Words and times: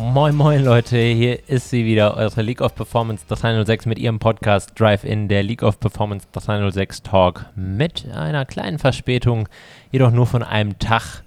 Moin 0.00 0.34
moin 0.34 0.64
Leute, 0.64 0.96
hier 0.98 1.48
ist 1.48 1.70
sie 1.70 1.84
wieder, 1.84 2.16
eure 2.16 2.42
League 2.42 2.60
of 2.62 2.74
Performance 2.74 3.24
306 3.28 3.86
mit 3.86 3.98
ihrem 3.98 4.18
Podcast 4.18 4.72
Drive-In, 4.78 5.28
der 5.28 5.42
League 5.42 5.62
of 5.62 5.78
Performance 5.78 6.26
306 6.32 7.02
Talk 7.02 7.46
mit 7.54 8.06
einer 8.12 8.44
kleinen 8.46 8.78
Verspätung, 8.78 9.48
jedoch 9.92 10.10
nur 10.10 10.26
von 10.26 10.42
einem 10.42 10.78
Tag. 10.78 11.22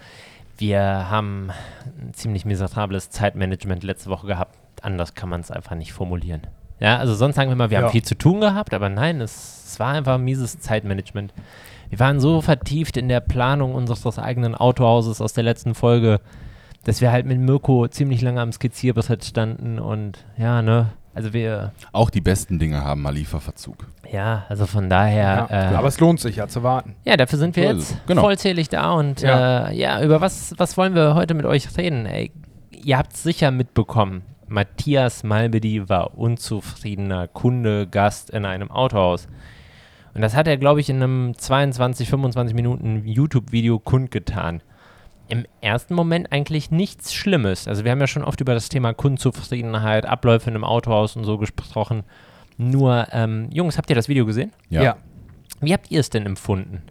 Wir 0.57 0.81
haben 0.81 1.51
ein 2.01 2.13
ziemlich 2.13 2.45
miserables 2.45 3.09
Zeitmanagement 3.09 3.83
letzte 3.83 4.09
Woche 4.09 4.27
gehabt, 4.27 4.57
anders 4.81 5.13
kann 5.13 5.29
man 5.29 5.41
es 5.41 5.51
einfach 5.51 5.75
nicht 5.75 5.93
formulieren. 5.93 6.41
Ja, 6.79 6.97
also 6.97 7.13
sonst 7.13 7.35
sagen 7.35 7.49
wir 7.49 7.55
mal, 7.55 7.69
wir 7.69 7.77
Ja. 7.79 7.85
haben 7.85 7.91
viel 7.91 8.03
zu 8.03 8.15
tun 8.17 8.41
gehabt, 8.41 8.73
aber 8.73 8.89
nein, 8.89 9.21
es, 9.21 9.63
es 9.67 9.79
war 9.79 9.93
einfach 9.93 10.15
ein 10.15 10.23
mieses 10.25 10.59
Zeitmanagement. 10.59 11.33
Wir 11.89 11.99
waren 11.99 12.19
so 12.19 12.41
vertieft 12.41 12.97
in 12.97 13.07
der 13.07 13.21
Planung 13.21 13.75
unseres 13.75 14.19
eigenen 14.19 14.55
Autohauses 14.55 15.21
aus 15.21 15.31
der 15.33 15.43
letzten 15.43 15.75
Folge, 15.75 16.19
dass 16.83 17.01
wir 17.01 17.11
halt 17.11 17.25
mit 17.25 17.39
Mirko 17.39 17.87
ziemlich 17.87 18.21
lange 18.21 18.41
am 18.41 18.51
Skizzierbrett 18.51 19.23
standen 19.23 19.79
und 19.79 20.25
ja, 20.37 20.61
ne, 20.61 20.91
also 21.15 21.31
wir, 21.33 21.71
Auch 21.91 22.09
die 22.09 22.21
besten 22.21 22.57
Dinge 22.59 22.83
haben 22.83 23.01
mal 23.03 23.13
Lieferverzug. 23.13 23.85
ja, 24.11 24.45
also 24.49 24.65
von 24.65 24.89
daher, 24.89 25.47
Ja, 25.49 25.71
äh, 25.71 25.75
aber 25.75 25.87
es 25.87 25.99
lohnt 25.99 26.19
sich 26.19 26.37
ja 26.37 26.47
zu 26.47 26.63
warten. 26.63 26.95
ja, 27.05 27.15
dafür 27.17 27.37
sind 27.39 27.55
wir 27.55 27.63
So 27.63 27.69
jetzt 27.75 27.91
es, 27.91 27.97
genau. 28.07 28.21
vollzählig 28.23 28.69
da 28.69 28.91
und 28.93 29.21
Ja. 29.21 29.67
Äh, 29.69 29.75
ja, 29.77 30.01
über 30.03 30.21
was, 30.21 30.53
was 30.57 30.75
wollen 30.77 30.95
wir 30.95 31.13
heute 31.15 31.35
mit 31.35 31.45
euch 31.45 31.77
reden? 31.77 32.05
Ey, 32.05 32.31
ihr 32.71 32.97
habt 32.97 33.15
sicher 33.15 33.51
mitbekommen, 33.51 34.23
Matthias 34.47 35.23
Malbedi 35.23 35.87
war 35.87 36.17
unzufriedener 36.17 37.27
Kunde, 37.27 37.87
Gast 37.87 38.29
in 38.29 38.45
einem 38.45 38.69
Autohaus. 38.71 39.27
Und 40.15 40.21
das 40.21 40.35
hat 40.35 40.47
er, 40.47 40.57
glaube 40.57 40.79
ich, 40.79 40.89
in 40.89 40.97
einem 41.01 41.35
22, 41.37 42.07
25 42.09 42.53
Minuten 42.55 43.03
YouTube-Video 43.05 43.79
kundgetan. 43.79 44.61
Im 45.27 45.45
ersten 45.61 45.95
Moment 45.95 46.31
eigentlich 46.31 46.69
nichts 46.69 47.13
Schlimmes. 47.13 47.67
Also 47.67 47.83
wir 47.83 47.91
haben 47.91 47.99
ja 47.99 48.07
schon 48.07 48.23
oft 48.23 48.41
über 48.41 48.53
das 48.53 48.69
Thema 48.69 48.93
Kundenzufriedenheit, 48.93 50.05
Abläufe 50.05 50.49
in 50.49 50.55
einem 50.55 50.63
Autohaus 50.63 51.15
und 51.15 51.23
so 51.23 51.37
gesprochen. 51.37 52.03
Nur, 52.57 53.07
ähm, 53.11 53.49
Jungs, 53.51 53.77
habt 53.77 53.89
ihr 53.89 53.95
das 53.95 54.07
Video 54.09 54.25
gesehen? 54.25 54.51
Ja. 54.69 54.97
Wie 55.61 55.73
habt 55.73 55.89
ihr 55.91 55.99
es 55.99 56.09
denn 56.09 56.25
empfunden? 56.25 56.83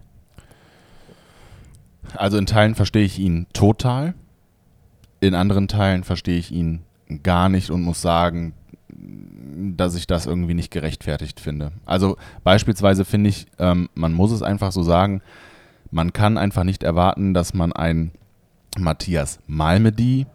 Also 2.15 2.37
in 2.37 2.45
Teilen 2.45 2.75
verstehe 2.75 3.05
ich 3.05 3.19
ihn 3.19 3.47
total. 3.53 4.13
In 5.19 5.35
anderen 5.35 5.67
Teilen 5.67 6.03
verstehe 6.03 6.37
ich 6.37 6.51
ihn 6.51 6.83
gar 7.21 7.49
nicht 7.49 7.69
und 7.69 7.81
muss 7.81 8.01
sagen, 8.01 8.53
dass 9.75 9.95
ich 9.95 10.07
das 10.07 10.25
irgendwie 10.25 10.53
nicht 10.53 10.71
gerechtfertigt 10.71 11.39
finde. 11.39 11.71
Also 11.85 12.17
beispielsweise 12.43 13.05
finde 13.05 13.29
ich, 13.29 13.47
ähm, 13.59 13.89
man 13.93 14.13
muss 14.13 14.31
es 14.31 14.41
einfach 14.41 14.71
so 14.71 14.83
sagen, 14.83 15.21
man 15.91 16.13
kann 16.13 16.37
einfach 16.37 16.63
nicht 16.63 16.83
erwarten, 16.83 17.33
dass 17.33 17.53
man 17.53 17.71
einen 17.71 18.11
Matthias 18.79 19.39
Malmedy, 19.47 20.25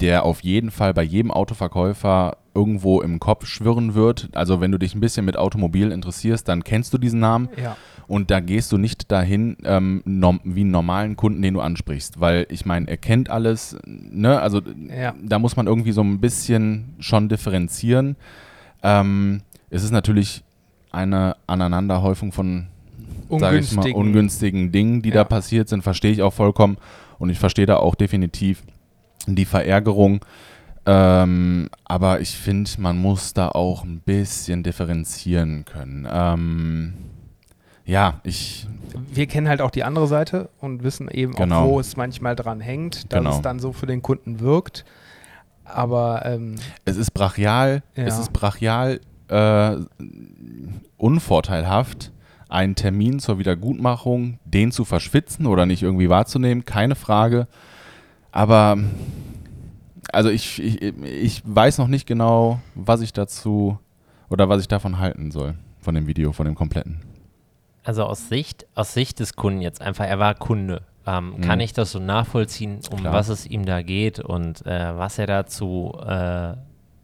der 0.00 0.24
auf 0.24 0.40
jeden 0.42 0.70
Fall 0.70 0.92
bei 0.94 1.02
jedem 1.02 1.30
Autoverkäufer 1.30 2.36
irgendwo 2.54 3.00
im 3.00 3.20
Kopf 3.20 3.46
schwirren 3.46 3.94
wird. 3.94 4.28
Also 4.32 4.60
wenn 4.60 4.72
du 4.72 4.78
dich 4.78 4.94
ein 4.94 5.00
bisschen 5.00 5.24
mit 5.24 5.36
Automobil 5.36 5.92
interessierst, 5.92 6.48
dann 6.48 6.64
kennst 6.64 6.92
du 6.92 6.98
diesen 6.98 7.20
Namen. 7.20 7.48
Ja. 7.60 7.76
Und 8.08 8.30
da 8.30 8.40
gehst 8.40 8.72
du 8.72 8.78
nicht 8.78 9.12
dahin 9.12 9.56
ähm, 9.64 10.02
wie 10.44 10.60
einen 10.62 10.70
normalen 10.70 11.14
Kunden, 11.16 11.42
den 11.42 11.54
du 11.54 11.60
ansprichst, 11.60 12.18
weil 12.18 12.46
ich 12.48 12.64
meine, 12.66 12.88
er 12.88 12.96
kennt 12.96 13.28
alles, 13.30 13.76
ne? 13.84 14.40
Also 14.40 14.62
Ja. 14.88 15.14
da 15.22 15.38
muss 15.38 15.56
man 15.56 15.66
irgendwie 15.66 15.92
so 15.92 16.00
ein 16.02 16.18
bisschen 16.20 16.94
schon 16.98 17.28
differenzieren. 17.28 18.16
Ähm, 18.82 19.42
es 19.70 19.84
ist 19.84 19.90
natürlich 19.92 20.42
eine 20.90 21.36
Aneinanderhäufung 21.46 22.32
von, 22.32 22.68
ich 23.24 23.30
mal, 23.30 23.46
Ungünstigen. 23.48 23.94
ungünstigen 23.94 24.72
Dingen, 24.72 25.02
die 25.02 25.08
Ja. 25.10 25.16
da 25.16 25.24
passiert 25.24 25.68
sind, 25.68 25.82
verstehe 25.82 26.12
ich 26.12 26.22
auch 26.22 26.32
vollkommen. 26.32 26.76
Und 27.18 27.30
ich 27.30 27.38
verstehe 27.38 27.66
da 27.66 27.76
auch 27.76 27.94
definitiv 27.94 28.62
die 29.26 29.44
Verärgerung. 29.44 30.24
Ähm, 30.86 31.68
aber 31.84 32.20
ich 32.20 32.36
finde, 32.36 32.70
man 32.78 32.96
muss 32.96 33.34
da 33.34 33.48
auch 33.48 33.84
ein 33.84 34.00
bisschen 34.00 34.62
differenzieren 34.62 35.64
können. 35.66 36.06
Ähm, 36.10 36.94
ja, 37.84 38.20
ich, 38.24 38.66
Wir 39.12 39.26
kennen 39.26 39.48
halt 39.48 39.60
auch 39.60 39.70
die 39.70 39.84
andere 39.84 40.06
Seite 40.06 40.48
und 40.60 40.82
wissen 40.82 41.08
eben 41.10 41.34
Genau. 41.34 41.64
auch, 41.64 41.68
wo 41.68 41.80
es 41.80 41.96
manchmal 41.96 42.36
dran 42.36 42.60
hängt, 42.60 43.12
dass 43.12 43.18
Genau. 43.18 43.30
es 43.36 43.42
dann 43.42 43.58
so 43.58 43.72
für 43.72 43.86
den 43.86 44.00
Kunden 44.02 44.40
wirkt. 44.40 44.84
Aber 45.64 46.24
ähm, 46.24 46.54
es 46.86 46.96
ist 46.96 47.10
brachial, 47.12 47.82
Ja. 47.94 48.04
es 48.04 48.18
ist 48.18 48.32
brachial 48.32 49.00
äh, 49.28 49.76
unvorteilhaft, 50.96 52.12
einen 52.48 52.74
Termin 52.74 53.18
zur 53.18 53.38
Wiedergutmachung, 53.38 54.38
den 54.44 54.72
zu 54.72 54.84
verschwitzen 54.84 55.46
oder 55.46 55.66
nicht 55.66 55.82
irgendwie 55.82 56.08
wahrzunehmen, 56.08 56.64
keine 56.64 56.94
Frage. 56.94 57.46
Aber 58.32 58.78
also 60.12 60.30
ich, 60.30 60.62
ich, 60.62 60.82
ich 61.02 61.42
weiß 61.44 61.78
noch 61.78 61.88
nicht 61.88 62.06
genau, 62.06 62.60
was 62.74 63.00
ich 63.00 63.12
dazu 63.12 63.78
oder 64.30 64.48
was 64.48 64.60
ich 64.62 64.68
davon 64.68 64.98
halten 64.98 65.30
soll, 65.30 65.54
von 65.80 65.94
dem 65.94 66.06
Video, 66.06 66.32
von 66.32 66.46
dem 66.46 66.54
kompletten. 66.54 67.00
Also 67.84 68.04
aus 68.04 68.28
Sicht, 68.28 68.66
aus 68.74 68.92
Sicht 68.94 69.20
des 69.20 69.34
Kunden 69.34 69.60
jetzt 69.60 69.80
einfach, 69.80 70.06
er 70.06 70.18
war 70.18 70.34
Kunde. 70.34 70.82
Ähm, 71.06 71.34
Mhm. 71.36 71.40
Kann 71.40 71.60
ich 71.60 71.72
das 71.72 71.92
so 71.92 71.98
nachvollziehen, 71.98 72.80
um 72.90 73.00
Klar. 73.00 73.14
was 73.14 73.28
es 73.28 73.46
ihm 73.46 73.64
da 73.64 73.82
geht 73.82 74.20
und 74.20 74.64
äh, 74.66 74.96
was 74.96 75.18
er 75.18 75.26
da 75.26 75.46
zu 75.46 75.98
äh, 76.06 76.54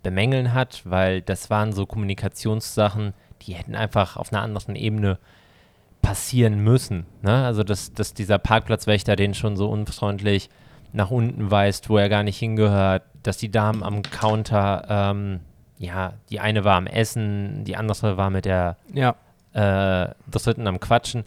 bemängeln 0.03 0.53
hat, 0.53 0.83
weil 0.85 1.23
das 1.23 1.49
waren 1.49 1.73
so 1.73 1.87
Kommunikationssachen, 1.87 3.15
die 3.47 3.55
hätten 3.55 3.75
einfach 3.75 4.17
auf 4.17 4.33
einer 4.33 4.43
anderen 4.43 4.77
Ebene 4.77 5.19
passieren 6.03 6.61
müssen. 6.61 7.07
Ne? 7.23 7.45
Also, 7.45 7.63
dass, 7.63 7.93
dass 7.93 8.15
dieser 8.15 8.39
Parkplatzwächter 8.39 9.17
den 9.17 9.35
schon 9.35 9.57
so 9.57 9.69
unfreundlich 9.71 10.51
nach 10.93 11.11
unten 11.11 11.51
weist, 11.51 11.89
wo 11.89 11.99
er 11.99 12.09
gar 12.09 12.23
nicht 12.23 12.39
hingehört, 12.39 13.03
dass 13.23 13.37
die 13.37 13.51
Damen 13.51 13.83
am 13.83 14.03
Counter, 14.03 14.85
ähm, 14.89 15.41
ja, 15.79 16.15
die 16.31 16.41
eine 16.41 16.65
war 16.65 16.77
am 16.77 16.87
Essen, 16.87 17.65
die 17.65 17.77
andere 17.77 18.17
war 18.17 18.31
mit 18.31 18.45
der 18.45 18.77
ja, 18.93 19.17
äh, 19.55 20.15
dritten 20.31 20.67
am 20.67 20.79
Quatschen. 20.79 21.25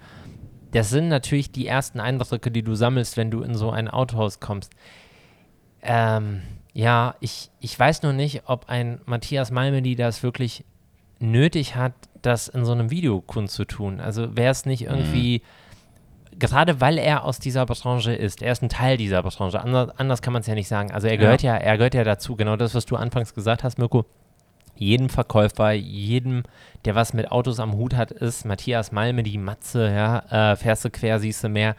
Das 0.72 0.90
sind 0.90 1.10
natürlich 1.10 1.52
die 1.52 1.68
ersten 1.68 2.00
Eindrücke, 2.00 2.52
die 2.52 2.64
du 2.64 2.76
sammelst, 2.76 3.18
wenn 3.18 3.32
du 3.32 3.42
in 3.42 3.56
so 3.56 3.72
ein 3.72 3.90
Autohaus 3.90 4.40
kommst. 4.40 4.72
Ähm, 5.82 6.44
ja, 6.74 7.16
ich, 7.20 7.50
ich 7.60 7.78
weiß 7.78 8.04
nur 8.04 8.14
nicht, 8.14 8.44
ob 8.46 8.70
ein 8.70 9.02
Matthias 9.06 9.52
Malmedy 9.52 9.96
das 9.96 10.24
wirklich 10.24 10.64
nötig 11.20 11.76
hat, 11.76 11.94
das 12.22 12.48
in 12.48 12.66
so 12.66 12.72
einem 12.72 12.92
Video 12.92 13.22
kundzutun. 13.22 14.00
Also 14.00 14.36
wäre 14.36 14.52
es 14.52 14.66
nicht 14.66 14.84
irgendwie, 14.84 15.42
gerade 16.38 16.82
weil 16.82 16.98
er 16.98 17.24
aus 17.24 17.40
dieser 17.40 17.66
Branche 17.66 18.14
ist, 18.14 18.42
er 18.42 18.52
ist 18.52 18.62
ein 18.62 18.70
Teil 18.70 18.98
dieser 18.98 19.24
Branche, 19.24 19.60
anders, 19.62 19.90
anders 19.98 20.22
kann 20.22 20.34
man 20.34 20.42
es 20.42 20.48
ja 20.48 20.56
nicht 20.56 20.68
sagen. 20.68 20.92
Also 20.92 21.08
er 21.08 21.18
gehört 21.18 21.42
ja. 21.42 21.56
er 21.56 21.78
gehört 21.78 21.94
ja 21.94 22.04
dazu, 22.04 22.36
genau 22.36 22.56
das, 22.56 22.76
was 22.76 22.86
du 22.86 22.96
anfangs 22.96 23.34
gesagt 23.34 23.64
hast, 23.64 23.78
Mirko 23.78 24.06
jedem 24.80 25.10
Verkäufer, 25.10 25.72
jedem, 25.72 26.44
der 26.86 26.96
was 26.96 27.14
mit 27.14 27.32
Autos 27.32 27.60
am 27.60 27.74
Hut 27.74 27.96
hat, 27.96 28.12
ist 28.12 28.46
Matthias 28.46 28.92
Malme, 28.92 29.24
die 29.24 29.38
Matze, 29.38 29.92
ja, 29.92 30.52
äh, 30.52 30.56
fährst 30.56 30.86
du 30.86 30.90
quer, 30.90 31.20
siehst 31.20 31.44
du 31.44 31.50
mehr. 31.50 31.76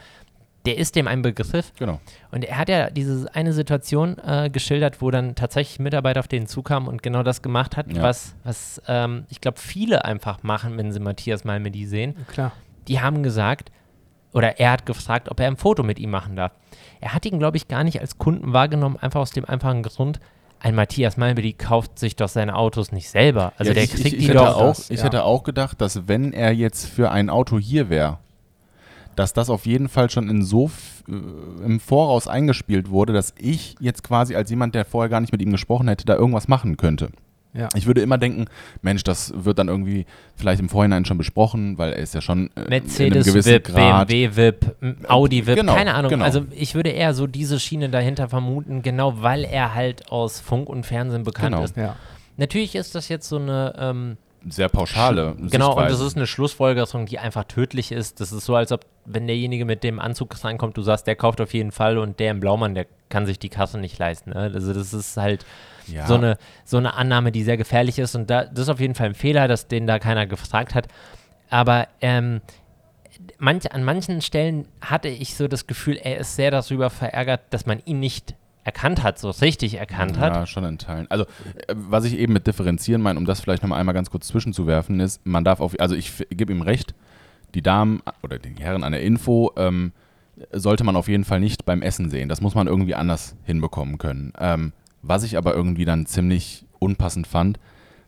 Der 0.66 0.76
ist 0.76 0.96
dem 0.96 1.06
ein 1.08 1.22
Begriff. 1.22 1.72
Genau. 1.78 2.00
Und 2.30 2.44
er 2.44 2.58
hat 2.58 2.68
ja 2.68 2.90
diese 2.90 3.34
eine 3.34 3.52
Situation 3.52 4.18
äh, 4.18 4.50
geschildert, 4.50 5.00
wo 5.00 5.10
dann 5.10 5.34
tatsächlich 5.34 5.78
Mitarbeiter 5.78 6.20
auf 6.20 6.28
den 6.28 6.46
zukam 6.46 6.88
und 6.88 7.02
genau 7.02 7.22
das 7.22 7.40
gemacht 7.42 7.76
hat, 7.76 7.90
Ja. 7.92 8.02
was, 8.02 8.34
was 8.44 8.82
ähm, 8.88 9.24
ich 9.30 9.40
glaube, 9.40 9.58
viele 9.58 10.04
einfach 10.04 10.42
machen, 10.42 10.76
wenn 10.76 10.92
sie 10.92 11.00
Matthias 11.00 11.44
Malme 11.44 11.70
die 11.70 11.86
sehen 11.86 12.16
klar. 12.26 12.52
die 12.88 13.00
haben 13.00 13.22
gesagt, 13.22 13.70
oder 14.32 14.58
er 14.60 14.72
hat 14.72 14.84
gefragt, 14.84 15.30
ob 15.30 15.40
er 15.40 15.46
ein 15.46 15.56
Foto 15.56 15.82
mit 15.82 15.98
ihm 15.98 16.10
machen 16.10 16.36
darf. 16.36 16.52
Er 17.00 17.14
hat 17.14 17.24
ihn, 17.24 17.38
glaube 17.38 17.56
ich, 17.56 17.68
gar 17.68 17.82
nicht 17.84 18.00
als 18.00 18.18
Kunden 18.18 18.52
wahrgenommen, 18.52 18.96
einfach 19.00 19.20
aus 19.20 19.30
dem 19.30 19.44
einfachen 19.46 19.82
Grund, 19.82 20.20
ein 20.60 20.74
Matthias 20.74 21.16
Malmedy 21.16 21.52
kauft 21.52 21.98
sich 22.00 22.16
doch 22.16 22.28
seine 22.28 22.56
Autos 22.56 22.90
nicht 22.92 23.08
selber. 23.08 23.52
Also 23.56 23.70
Ja, 23.70 23.74
der 23.74 23.84
ich, 23.84 23.90
kriegt 23.92 24.06
ich, 24.06 24.14
ich 24.18 24.26
die 24.26 24.32
doch. 24.32 24.56
auch, 24.56 24.68
das, 24.76 24.90
ich 24.90 24.98
ja. 24.98 25.04
hätte 25.06 25.22
auch 25.24 25.44
gedacht, 25.44 25.80
dass 25.80 26.08
wenn 26.08 26.32
er 26.32 26.52
jetzt 26.52 26.86
für 26.86 27.10
ein 27.12 27.30
Auto 27.30 27.58
hier 27.60 27.88
wäre, 27.88 28.18
dass 29.18 29.32
das 29.32 29.50
auf 29.50 29.66
jeden 29.66 29.88
Fall 29.88 30.10
schon 30.10 30.28
in 30.30 30.44
so 30.44 30.70
äh, 31.08 31.12
im 31.64 31.80
Voraus 31.80 32.28
eingespielt 32.28 32.90
wurde, 32.90 33.12
dass 33.12 33.34
ich 33.38 33.74
jetzt 33.80 34.02
quasi 34.04 34.34
als 34.36 34.50
jemand, 34.50 34.74
der 34.74 34.84
vorher 34.84 35.08
gar 35.08 35.20
nicht 35.20 35.32
mit 35.32 35.42
ihm 35.42 35.50
gesprochen 35.50 35.88
hätte, 35.88 36.04
da 36.04 36.14
irgendwas 36.14 36.48
machen 36.48 36.76
könnte. 36.76 37.10
Ja. 37.54 37.68
Ich 37.74 37.86
würde 37.86 38.02
immer 38.02 38.18
denken, 38.18 38.44
Mensch, 38.82 39.02
das 39.02 39.32
wird 39.34 39.58
dann 39.58 39.68
irgendwie 39.68 40.04
vielleicht 40.36 40.60
im 40.60 40.68
Vorhinein 40.68 41.06
schon 41.06 41.16
besprochen, 41.18 41.78
weil 41.78 41.92
er 41.94 41.98
ist 41.98 42.14
ja 42.14 42.20
schon 42.20 42.50
äh, 42.54 42.60
in 42.60 42.60
einem 42.60 42.68
Mercedes 42.84 43.26
gewissen 43.26 43.52
VIP, 43.52 43.64
Grad. 43.64 44.08
BMW 44.08 44.36
VIP, 44.36 44.76
Audi 45.08 45.46
VIP, 45.46 45.56
Genau, 45.56 45.74
keine 45.74 45.94
Ahnung. 45.94 46.10
genau. 46.10 46.24
Also 46.24 46.44
ich 46.50 46.74
würde 46.74 46.90
eher 46.90 47.14
so 47.14 47.26
diese 47.26 47.58
Schiene 47.58 47.88
dahinter 47.88 48.28
vermuten, 48.28 48.82
genau 48.82 49.22
weil 49.22 49.44
er 49.44 49.74
halt 49.74 50.12
aus 50.12 50.38
Funk 50.40 50.68
und 50.68 50.84
Fernsehen 50.84 51.24
bekannt 51.24 51.52
Genau. 51.54 51.64
ist. 51.64 51.76
Ja. 51.76 51.96
Natürlich 52.36 52.74
ist 52.76 52.94
das 52.94 53.08
jetzt 53.08 53.28
so 53.28 53.36
eine 53.38 53.74
ähm, 53.78 54.16
Sehr 54.48 54.68
pauschale 54.68 55.34
Genau, 55.50 55.76
und 55.76 55.90
das 55.90 56.00
ist 56.00 56.16
eine 56.16 56.26
Schlussfolgerung, 56.26 57.06
die 57.06 57.18
einfach 57.18 57.44
tödlich 57.44 57.90
ist. 57.92 58.20
Das 58.20 58.32
ist 58.32 58.44
so, 58.44 58.54
als 58.54 58.70
ob, 58.72 58.86
wenn 59.04 59.26
derjenige 59.26 59.64
mit 59.64 59.82
dem 59.82 59.98
Anzug 59.98 60.42
reinkommt, 60.44 60.76
du 60.76 60.82
sagst, 60.82 61.06
der 61.06 61.16
kauft 61.16 61.40
auf 61.40 61.52
jeden 61.54 61.72
Fall 61.72 61.98
und 61.98 62.20
der 62.20 62.30
im 62.30 62.40
Blaumann, 62.40 62.74
der 62.74 62.86
kann 63.08 63.26
sich 63.26 63.38
die 63.38 63.48
Kasse 63.48 63.78
nicht 63.78 63.98
leisten. 63.98 64.30
Ne? 64.30 64.50
Also 64.54 64.72
das 64.72 64.94
ist 64.94 65.16
halt 65.16 65.44
ja. 65.86 66.06
so, 66.06 66.14
eine, 66.14 66.38
so 66.64 66.76
eine 66.76 66.94
Annahme, 66.94 67.32
die 67.32 67.42
sehr 67.42 67.56
gefährlich 67.56 67.98
ist. 67.98 68.14
Und 68.14 68.30
da, 68.30 68.44
das 68.44 68.62
ist 68.62 68.68
auf 68.68 68.80
jeden 68.80 68.94
Fall 68.94 69.08
ein 69.08 69.14
Fehler, 69.14 69.48
dass 69.48 69.66
den 69.66 69.86
da 69.86 69.98
keiner 69.98 70.26
gefragt 70.26 70.74
hat. 70.74 70.86
Aber 71.50 71.88
ähm, 72.00 72.40
manch, 73.38 73.72
an 73.72 73.84
manchen 73.84 74.22
Stellen 74.22 74.68
hatte 74.80 75.08
ich 75.08 75.34
so 75.34 75.48
das 75.48 75.66
Gefühl, 75.66 75.96
er 75.96 76.18
ist 76.18 76.36
sehr 76.36 76.50
darüber 76.50 76.90
verärgert, 76.90 77.40
dass 77.50 77.66
man 77.66 77.80
ihn 77.84 78.00
nicht 78.00 78.34
erkannt 78.68 79.02
hat, 79.02 79.18
so 79.18 79.30
richtig 79.30 79.76
erkannt 79.76 80.18
hat. 80.18 80.34
Ja, 80.34 80.46
schon 80.46 80.62
in 80.64 80.76
Teilen. 80.76 81.10
Also, 81.10 81.24
äh, 81.24 81.74
was 81.74 82.04
ich 82.04 82.18
eben 82.18 82.34
mit 82.34 82.46
differenzieren 82.46 83.00
meine, 83.00 83.18
um 83.18 83.24
das 83.24 83.40
vielleicht 83.40 83.62
nochmal 83.62 83.80
einmal 83.80 83.94
ganz 83.94 84.10
kurz 84.10 84.28
zwischenzuwerfen, 84.28 85.00
ist, 85.00 85.26
man 85.26 85.42
darf 85.42 85.60
auf, 85.60 85.74
also 85.80 85.94
ich 85.94 86.12
gebe 86.28 86.52
ihm 86.52 86.60
recht, 86.60 86.94
die 87.54 87.62
Damen 87.62 88.02
oder 88.22 88.38
die 88.38 88.54
Herren 88.58 88.84
an 88.84 88.92
der 88.92 89.02
Info 89.02 89.52
ähm, 89.56 89.92
sollte 90.52 90.84
man 90.84 90.96
auf 90.96 91.08
jeden 91.08 91.24
Fall 91.24 91.40
nicht 91.40 91.64
beim 91.64 91.80
Essen 91.80 92.10
sehen. 92.10 92.28
Das 92.28 92.42
muss 92.42 92.54
man 92.54 92.66
irgendwie 92.66 92.94
anders 92.94 93.36
hinbekommen 93.44 93.96
können. 93.96 94.34
Ähm, 94.38 94.72
was 95.00 95.22
ich 95.22 95.38
aber 95.38 95.54
irgendwie 95.54 95.86
dann 95.86 96.04
ziemlich 96.04 96.66
unpassend 96.78 97.26
fand, 97.26 97.58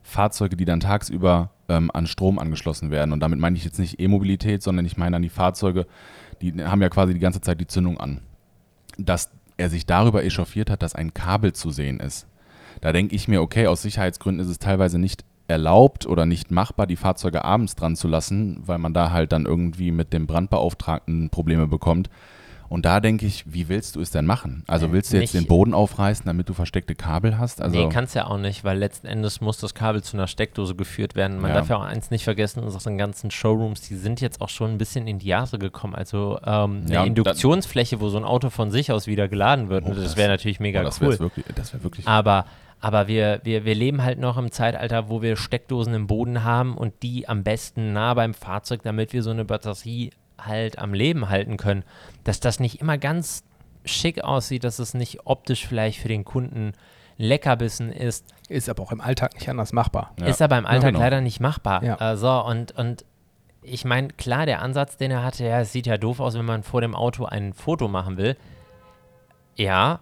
Fahrzeuge, 0.02 0.56
die 0.56 0.66
dann 0.66 0.80
tagsüber 0.80 1.50
ähm, 1.70 1.90
an 1.92 2.06
Strom 2.06 2.38
angeschlossen 2.38 2.90
werden. 2.90 3.12
Und 3.12 3.20
damit 3.20 3.38
meine 3.38 3.56
ich 3.56 3.64
jetzt 3.64 3.78
nicht 3.78 3.98
E-Mobilität, 3.98 4.62
sondern 4.62 4.84
ich 4.84 4.98
meine 4.98 5.16
an 5.16 5.22
die 5.22 5.30
Fahrzeuge, 5.30 5.86
die 6.42 6.52
haben 6.62 6.82
ja 6.82 6.90
quasi 6.90 7.14
die 7.14 7.20
ganze 7.20 7.40
Zeit 7.40 7.60
die 7.60 7.66
Zündung 7.66 7.98
an. 7.98 8.20
Dass 8.98 9.30
er 9.60 9.70
sich 9.70 9.86
darüber 9.86 10.24
echauffiert 10.24 10.70
hat, 10.70 10.82
dass 10.82 10.94
ein 10.94 11.14
Kabel 11.14 11.52
zu 11.52 11.70
sehen 11.70 12.00
ist. 12.00 12.26
Da 12.80 12.92
denke 12.92 13.14
ich 13.14 13.28
mir, 13.28 13.42
okay, 13.42 13.66
aus 13.66 13.82
Sicherheitsgründen 13.82 14.44
ist 14.44 14.50
es 14.50 14.58
teilweise 14.58 14.98
nicht 14.98 15.24
erlaubt 15.48 16.06
oder 16.06 16.26
nicht 16.26 16.50
machbar, 16.50 16.86
die 16.86 16.96
Fahrzeuge 16.96 17.44
abends 17.44 17.74
dran 17.74 17.96
zu 17.96 18.08
lassen, 18.08 18.62
weil 18.64 18.78
man 18.78 18.94
da 18.94 19.10
halt 19.10 19.32
dann 19.32 19.46
irgendwie 19.46 19.90
mit 19.90 20.12
dem 20.12 20.26
Brandbeauftragten 20.26 21.30
Probleme 21.30 21.66
bekommt. 21.66 22.08
Und 22.70 22.84
da 22.84 23.00
denke 23.00 23.26
ich, 23.26 23.44
wie 23.52 23.68
willst 23.68 23.96
du 23.96 24.00
es 24.00 24.12
denn 24.12 24.24
machen? 24.26 24.62
Also 24.68 24.92
willst 24.92 25.12
du 25.12 25.16
jetzt 25.18 25.34
nicht- 25.34 25.44
den 25.44 25.48
Boden 25.48 25.74
aufreißen, 25.74 26.24
damit 26.24 26.48
du 26.48 26.54
versteckte 26.54 26.94
Kabel 26.94 27.36
hast? 27.36 27.60
Also 27.60 27.76
nee, 27.76 27.88
kannst 27.92 28.14
ja 28.14 28.26
auch 28.28 28.38
nicht, 28.38 28.62
weil 28.62 28.78
letzten 28.78 29.08
Endes 29.08 29.40
muss 29.40 29.58
das 29.58 29.74
Kabel 29.74 30.02
zu 30.04 30.16
einer 30.16 30.28
Steckdose 30.28 30.76
geführt 30.76 31.16
werden. 31.16 31.40
Man 31.40 31.50
Ja. 31.50 31.56
darf 31.56 31.68
ja 31.68 31.76
auch 31.78 31.82
eins 31.84 32.12
nicht 32.12 32.22
vergessen, 32.22 32.60
unsere 32.62 32.96
ganzen 32.96 33.32
Showrooms, 33.32 33.80
die 33.88 33.96
sind 33.96 34.20
jetzt 34.20 34.40
auch 34.40 34.48
schon 34.48 34.70
ein 34.70 34.78
bisschen 34.78 35.08
in 35.08 35.18
die 35.18 35.26
Jahre 35.26 35.58
gekommen. 35.58 35.96
Also 35.96 36.38
ähm, 36.46 36.82
eine 36.86 36.94
Ja, 36.94 37.04
Induktionsfläche, 37.04 38.00
wo 38.00 38.08
so 38.08 38.18
ein 38.18 38.24
Auto 38.24 38.50
von 38.50 38.70
sich 38.70 38.92
aus 38.92 39.08
wieder 39.08 39.26
geladen 39.26 39.68
wird, 39.68 39.84
Oh, 39.86 39.90
das, 39.92 40.04
das- 40.04 40.16
wäre 40.16 40.28
natürlich 40.28 40.60
mega 40.60 40.78
Boah, 40.80 40.84
das 40.84 41.00
cool. 41.00 41.08
wäre 41.08 41.18
wirklich, 41.18 41.46
das 41.56 41.72
wär 41.72 41.82
wirklich 41.82 42.06
Aber, 42.06 42.44
aber 42.78 43.08
wir, 43.08 43.40
wir, 43.42 43.64
wir 43.64 43.74
leben 43.74 44.04
halt 44.04 44.20
noch 44.20 44.38
im 44.38 44.52
Zeitalter, 44.52 45.08
wo 45.08 45.22
wir 45.22 45.34
Steckdosen 45.36 45.92
im 45.92 46.06
Boden 46.06 46.44
haben 46.44 46.76
und 46.78 47.02
die 47.02 47.28
am 47.28 47.42
besten 47.42 47.92
nah 47.92 48.14
beim 48.14 48.32
Fahrzeug, 48.32 48.82
damit 48.84 49.12
wir 49.12 49.24
so 49.24 49.30
eine 49.30 49.44
Batterie 49.44 50.12
halt 50.46 50.78
am 50.78 50.94
Leben 50.94 51.28
halten 51.28 51.56
können. 51.56 51.84
Dass 52.24 52.40
das 52.40 52.60
nicht 52.60 52.80
immer 52.80 52.98
ganz 52.98 53.44
schick 53.84 54.22
aussieht, 54.22 54.64
dass 54.64 54.78
es 54.78 54.94
nicht 54.94 55.26
optisch 55.26 55.66
vielleicht 55.66 56.00
für 56.00 56.08
den 56.08 56.24
Kunden 56.24 56.72
Leckerbissen 57.16 57.92
ist, 57.92 58.24
Ist 58.48 58.70
aber 58.70 58.82
auch 58.82 58.92
im 58.92 59.02
Alltag 59.02 59.34
nicht 59.34 59.48
anders 59.48 59.74
machbar. 59.74 60.14
Ja. 60.18 60.26
ist 60.26 60.40
aber 60.40 60.56
im 60.56 60.64
Alltag 60.64 60.92
genau. 60.92 61.00
leider 61.00 61.20
nicht 61.20 61.38
machbar. 61.38 61.84
Ja. 61.84 62.12
Äh, 62.12 62.16
so, 62.16 62.30
und, 62.30 62.72
und 62.72 63.04
ich 63.62 63.84
meine, 63.84 64.08
klar, 64.08 64.46
der 64.46 64.62
Ansatz, 64.62 64.96
den 64.96 65.10
er 65.10 65.22
hatte, 65.22 65.44
ja, 65.44 65.60
es 65.60 65.70
sieht 65.70 65.86
ja 65.86 65.98
doof 65.98 66.20
aus, 66.20 66.34
wenn 66.34 66.46
man 66.46 66.62
vor 66.62 66.80
dem 66.80 66.94
Auto 66.94 67.26
ein 67.26 67.52
Foto 67.52 67.88
machen 67.88 68.16
will. 68.16 68.38
Ja, 69.54 70.00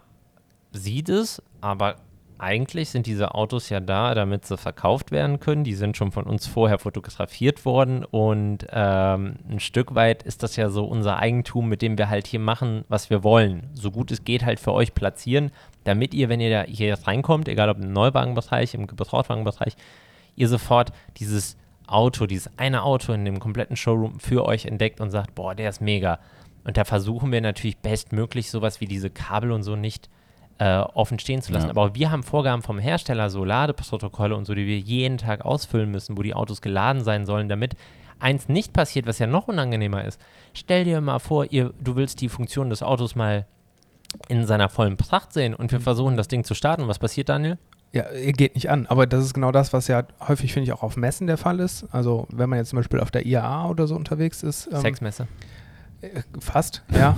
sieht 0.71 1.09
es, 1.09 1.43
aber 1.59 1.95
eigentlich 2.39 2.89
sind 2.89 3.05
diese 3.05 3.35
Autos 3.35 3.69
ja 3.69 3.79
da, 3.79 4.15
damit 4.15 4.45
sie 4.45 4.57
verkauft 4.57 5.11
werden 5.11 5.39
können. 5.39 5.63
Die 5.63 5.75
sind 5.75 5.97
schon 5.97 6.11
von 6.11 6.23
uns 6.23 6.47
vorher 6.47 6.79
fotografiert 6.79 7.65
worden 7.65 8.05
und 8.05 8.65
ähm, 8.71 9.35
ein 9.49 9.59
Stück 9.59 9.95
weit 9.95 10.23
ist 10.23 10.41
das 10.43 10.55
ja 10.55 10.69
so 10.69 10.85
unser 10.85 11.19
Eigentum, 11.19 11.67
mit 11.69 11.81
dem 11.81 11.97
wir 11.97 12.09
halt 12.09 12.27
hier 12.27 12.39
machen, 12.39 12.85
was 12.87 13.09
wir 13.09 13.23
wollen. 13.23 13.69
So 13.73 13.91
gut 13.91 14.11
es 14.11 14.23
geht 14.23 14.45
halt 14.45 14.59
für 14.59 14.73
euch 14.73 14.93
platzieren, 14.93 15.51
damit 15.83 16.13
ihr, 16.13 16.29
wenn 16.29 16.39
ihr 16.39 16.49
da 16.49 16.63
hier 16.63 16.97
reinkommt, 17.05 17.47
egal 17.47 17.69
ob 17.69 17.77
im 17.77 17.91
Neuwagenbereich, 17.91 18.73
im 18.73 18.87
Gebrauchtwagenbereich, 18.87 19.75
ihr 20.35 20.47
sofort 20.47 20.91
dieses 21.17 21.57
Auto, 21.87 22.25
dieses 22.25 22.51
eine 22.57 22.83
Auto 22.83 23.13
in 23.13 23.25
dem 23.25 23.39
kompletten 23.39 23.75
Showroom 23.75 24.19
für 24.19 24.45
euch 24.45 24.65
entdeckt 24.65 25.01
und 25.01 25.11
sagt, 25.11 25.35
boah, 25.35 25.55
der 25.55 25.69
ist 25.69 25.81
mega. 25.81 26.19
Und 26.63 26.77
da 26.77 26.83
versuchen 26.83 27.31
wir 27.31 27.41
natürlich 27.41 27.77
bestmöglich 27.77 28.49
sowas 28.49 28.79
wie 28.79 28.85
diese 28.85 29.09
Kabel 29.09 29.51
und 29.51 29.63
so 29.63 29.75
nicht 29.75 30.09
äh, 30.59 30.79
offen 30.79 31.19
stehen 31.19 31.41
zu 31.41 31.51
lassen. 31.51 31.67
Ja. 31.67 31.71
Aber 31.71 31.95
wir 31.95 32.11
haben 32.11 32.23
Vorgaben 32.23 32.61
vom 32.61 32.79
Hersteller, 32.79 33.29
so 33.29 33.43
Ladeprotokolle 33.45 34.35
und 34.35 34.45
so, 34.45 34.53
die 34.53 34.67
wir 34.67 34.77
jeden 34.77 35.17
Tag 35.17 35.45
ausfüllen 35.45 35.89
müssen, 35.89 36.17
wo 36.17 36.21
die 36.21 36.33
Autos 36.33 36.61
geladen 36.61 37.03
sein 37.03 37.25
sollen, 37.25 37.49
damit 37.49 37.75
eins 38.19 38.49
nicht 38.49 38.73
passiert, 38.73 39.07
was 39.07 39.19
ja 39.19 39.27
noch 39.27 39.47
unangenehmer 39.47 40.03
ist. 40.03 40.19
Stell 40.53 40.83
dir 40.83 40.99
mal 41.01 41.19
vor, 41.19 41.45
ihr, 41.51 41.73
du 41.79 41.95
willst 41.95 42.21
die 42.21 42.29
Funktion 42.29 42.69
des 42.69 42.83
Autos 42.83 43.15
mal 43.15 43.45
in 44.27 44.45
seiner 44.45 44.69
vollen 44.69 44.97
Pracht 44.97 45.33
sehen 45.33 45.55
und 45.55 45.71
wir 45.71 45.79
versuchen 45.79 46.17
das 46.17 46.27
Ding 46.27 46.43
zu 46.43 46.53
starten. 46.53 46.87
Was 46.87 46.99
passiert, 46.99 47.29
Daniel? 47.29 47.57
Ja, 47.91 48.05
geht 48.11 48.55
nicht 48.55 48.69
an. 48.69 48.85
Aber 48.87 49.07
das 49.07 49.23
ist 49.23 49.33
genau 49.33 49.51
das, 49.51 49.73
was 49.73 49.87
ja 49.87 50.03
häufig, 50.27 50.53
finde 50.53 50.65
ich, 50.65 50.73
auch 50.73 50.83
auf 50.83 50.95
Messen 50.95 51.25
der 51.25 51.37
Fall 51.37 51.59
ist. 51.59 51.85
Also, 51.91 52.27
wenn 52.31 52.49
man 52.49 52.59
jetzt 52.59 52.69
zum 52.69 52.77
Beispiel 52.77 52.99
auf 52.99 53.09
der 53.11 53.25
IAA 53.25 53.69
oder 53.69 53.87
so 53.87 53.95
unterwegs 53.95 54.43
ist. 54.43 54.69
ähm, 54.71 54.81
Sexmesse. 54.81 55.27
Äh, 56.01 56.21
Fast, 56.39 56.83
ja. 56.93 57.15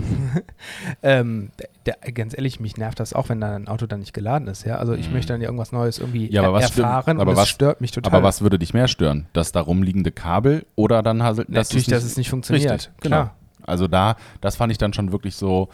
ähm, 1.02 1.50
der, 1.86 1.96
ganz 2.12 2.34
ehrlich, 2.34 2.60
mich 2.60 2.76
nervt 2.76 3.00
das 3.00 3.12
auch, 3.12 3.28
wenn 3.28 3.40
dann 3.40 3.62
ein 3.64 3.68
Auto 3.68 3.86
dann 3.86 4.00
nicht 4.00 4.12
geladen 4.12 4.46
ist. 4.48 4.64
Ja? 4.64 4.76
Also 4.76 4.94
ich 4.94 5.08
Mhm. 5.08 5.14
möchte 5.14 5.32
dann 5.32 5.40
ja 5.40 5.46
irgendwas 5.48 5.72
Neues 5.72 5.98
irgendwie 5.98 6.30
Ja, 6.30 6.42
aber 6.42 6.58
er 6.58 6.62
was 6.62 6.68
stimmt- 6.72 6.86
erfahren 6.86 7.20
aber 7.20 7.30
und 7.30 7.36
was- 7.36 7.42
das 7.44 7.48
stört 7.50 7.80
mich 7.80 7.90
total. 7.90 8.12
Aber 8.14 8.22
was 8.26 8.40
würde 8.42 8.58
dich 8.58 8.74
mehr 8.74 8.88
stören? 8.88 9.26
Das 9.32 9.52
da 9.52 9.60
rumliegende 9.60 10.12
Kabel 10.12 10.64
oder 10.76 11.02
dann 11.02 11.22
halt, 11.22 11.38
dass 11.38 11.48
Natürlich, 11.48 11.88
es 11.88 11.92
dass 11.92 12.04
es 12.04 12.16
nicht 12.16 12.30
funktioniert. 12.30 12.70
Richtig, 12.72 12.96
Klar. 13.00 13.24
klar. 13.26 13.34
Also 13.66 13.86
da, 13.88 14.16
das 14.40 14.56
fand 14.56 14.72
ich 14.72 14.78
dann 14.78 14.92
schon 14.92 15.12
wirklich 15.12 15.34
so. 15.36 15.68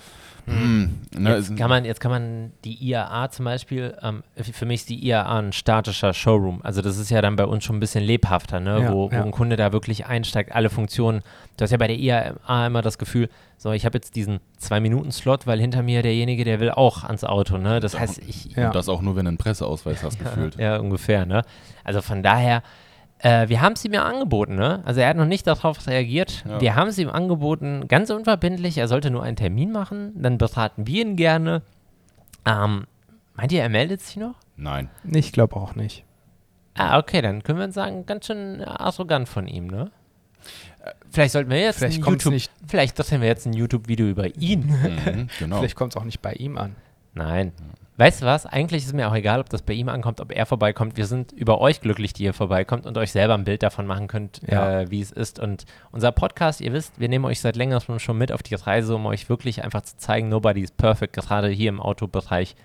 Hm, 0.47 1.01
ne, 1.17 1.37
Jetzt 1.37 1.57
kann, 1.57 1.71
man, 1.71 1.85
jetzt 1.85 2.01
kann 2.01 2.11
man 2.11 2.53
die 2.65 2.75
IAA 2.75 3.31
zum 3.31 3.47
Beispiel, 3.47 3.97
ähm, 4.03 4.23
für 4.37 4.67
mich 4.67 4.81
ist 4.81 4.89
die 4.91 5.07
IAA 5.07 5.39
ein 5.39 5.53
statischer 5.53 6.13
Showroom. 6.13 6.61
Also 6.63 6.83
das 6.83 6.99
ist 6.99 7.11
ja 7.11 7.23
dann 7.23 7.37
bei 7.37 7.47
uns 7.47 7.65
schon 7.65 7.77
ein 7.77 7.81
bisschen 7.81 8.05
lebhafter, 8.05 8.61
ne? 8.61 8.83
Ja, 8.83 8.93
wo, 8.93 9.11
wo 9.11 9.15
ja. 9.15 9.23
ein 9.23 9.31
Kunde 9.31 9.57
da 9.57 9.73
wirklich 9.73 10.07
einsteigt, 10.07 10.53
alle 10.53 10.69
Funktionen. 10.69 11.23
Du 11.57 11.63
hast 11.63 11.71
ja 11.71 11.79
bei 11.79 11.87
der 11.89 11.99
IAA 11.99 12.67
immer 12.67 12.83
das 12.83 12.99
Gefühl, 12.99 13.29
so 13.57 13.73
ich 13.73 13.87
habe 13.87 13.97
jetzt 13.97 14.17
diesen 14.17 14.41
Zwei-Minuten-Slot, 14.59 15.47
weil 15.47 15.61
hinter 15.61 15.83
mir 15.83 16.03
derjenige, 16.03 16.45
der 16.45 16.61
will 16.61 16.71
auch 16.71 17.05
ans 17.05 17.25
Auto. 17.25 17.57
Ne? 17.57 17.81
Das 17.81 17.99
heißt, 17.99 18.19
ich, 18.19 18.57
Ja. 18.57 18.67
Und 18.67 18.75
das 18.75 18.89
auch 18.89 19.01
nur, 19.01 19.17
wenn 19.17 19.25
du 19.25 19.31
einen 19.31 19.39
Presseausweis 19.39 20.03
hast, 20.03 20.19
gefühlt. 20.23 20.57
ja, 20.57 20.77
ungefähr, 20.79 21.25
ne? 21.25 21.43
Also 21.85 22.03
von 22.03 22.23
daher, 22.23 22.63
äh, 23.25 23.49
wir 23.49 23.61
haben 23.61 23.73
es 23.73 23.85
ihm 23.85 23.93
ja 23.93 24.05
angeboten, 24.05 24.55
ne? 24.55 24.83
Also 24.85 25.01
er 25.01 25.09
hat 25.09 25.17
noch 25.17 25.25
nicht 25.27 25.47
darauf 25.47 25.87
reagiert. 25.87 26.45
Ja. 26.49 26.61
Wir 26.61 26.77
haben 26.77 26.89
es 26.89 26.99
ihm 26.99 27.09
angeboten, 27.09 27.89
ganz 27.89 28.11
unverbindlich, 28.11 28.79
er 28.79 28.87
sollte 28.87 29.11
nur 29.11 29.23
einen 29.25 29.37
Termin 29.37 29.73
machen, 29.73 30.13
dann 30.15 30.39
beraten 30.39 30.87
wir 30.87 31.03
ihn 31.05 31.17
gerne. 31.17 31.63
Ähm, 32.47 32.87
meint 33.35 33.51
ihr, 33.53 33.63
er 33.63 33.69
meldet 33.71 34.01
sich 34.03 34.17
noch? 34.17 34.35
Nein. 34.57 34.89
Ich 35.11 35.33
glaube 35.33 35.57
auch 35.57 35.75
nicht. 35.75 36.05
Ah, 36.75 36.99
okay, 36.99 37.23
dann 37.23 37.43
können 37.43 37.59
wir 37.59 37.65
uns 37.67 37.75
sagen, 37.75 38.05
ganz 38.07 38.27
schön 38.27 38.63
arrogant 38.63 39.29
von 39.29 39.47
ihm, 39.49 39.67
ne? 39.67 39.91
Vielleicht 41.11 41.33
sollten 41.33 41.49
wir 41.51 41.59
jetzt 41.61 41.79
Vielleicht 41.79 41.99
ein 41.99 42.03
kommt's 42.03 42.25
YouTube, 42.25 42.35
nicht- 42.35 42.53
vielleicht 42.67 42.99
drehen 42.99 43.21
wir 43.23 43.29
jetzt 43.29 43.47
ein 43.47 43.55
YouTube-Video 43.55 44.07
über 44.07 44.27
ihn. 44.37 44.67
Mhm, 44.67 45.29
genau. 45.39 45.57
Vielleicht 45.61 45.77
kommt 45.77 45.95
es 45.95 45.97
auch 45.97 46.05
nicht 46.05 46.21
bei 46.21 46.33
ihm 46.35 46.59
an. 46.59 46.77
Nein. 47.15 47.53
Weißt 47.97 48.23
du 48.23 48.27
was? 48.27 48.45
Eigentlich 48.45 48.85
ist 48.85 48.93
mir 48.93 49.09
auch 49.09 49.15
egal, 49.15 49.39
ob 49.39 49.49
das 49.49 49.63
bei 49.63 49.73
ihm 49.73 49.89
ankommt, 49.89 50.21
ob 50.21 50.33
er 50.33 50.47
vorbeikommt. 50.47 50.97
Wir 50.97 51.07
sind 51.07 51.31
über 51.31 51.61
euch 51.61 51.81
glücklich, 51.81 52.13
die 52.13 52.25
ihr 52.25 52.35
vorbeikommt 52.35 52.87
und 52.87 52.99
euch 52.99 53.13
selber 53.13 53.35
ein 53.35 53.45
Bild 53.45 53.63
davon 53.63 53.87
machen 53.87 54.09
könnt, 54.09 54.41
Ja. 54.51 54.81
äh, 54.81 54.91
wie 54.91 55.01
es 55.01 55.13
ist. 55.13 55.39
Und 55.39 55.65
unser 55.93 56.11
Podcast, 56.11 56.61
ihr 56.61 56.73
wisst, 56.73 56.99
wir 56.99 57.09
nehmen 57.09 57.25
euch 57.25 57.41
seit 57.41 57.55
längerem 57.55 58.01
schon 58.01 58.19
mit 58.19 58.33
auf 58.33 58.43
die 58.43 58.57
Reise, 58.57 58.97
um 58.97 59.07
euch 59.07 59.29
wirklich 59.29 59.63
einfach 59.63 59.83
zu 59.83 59.97
zeigen, 59.97 60.29
nobody 60.29 60.63
is 60.63 60.73
perfect. 60.73 61.13
Gerade 61.13 61.49
hier 61.49 61.69
im 61.69 61.81
Autobereich 61.81 62.57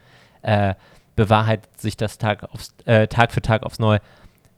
äh, 0.41 0.74
bewahrheitet 1.15 1.79
sich 1.79 1.95
das 1.95 2.17
Tag, 2.17 2.51
aufs, 2.51 2.74
äh, 2.86 3.07
Tag 3.07 3.31
für 3.31 3.43
Tag 3.43 3.62
aufs 3.63 3.77
Neue. 3.77 4.00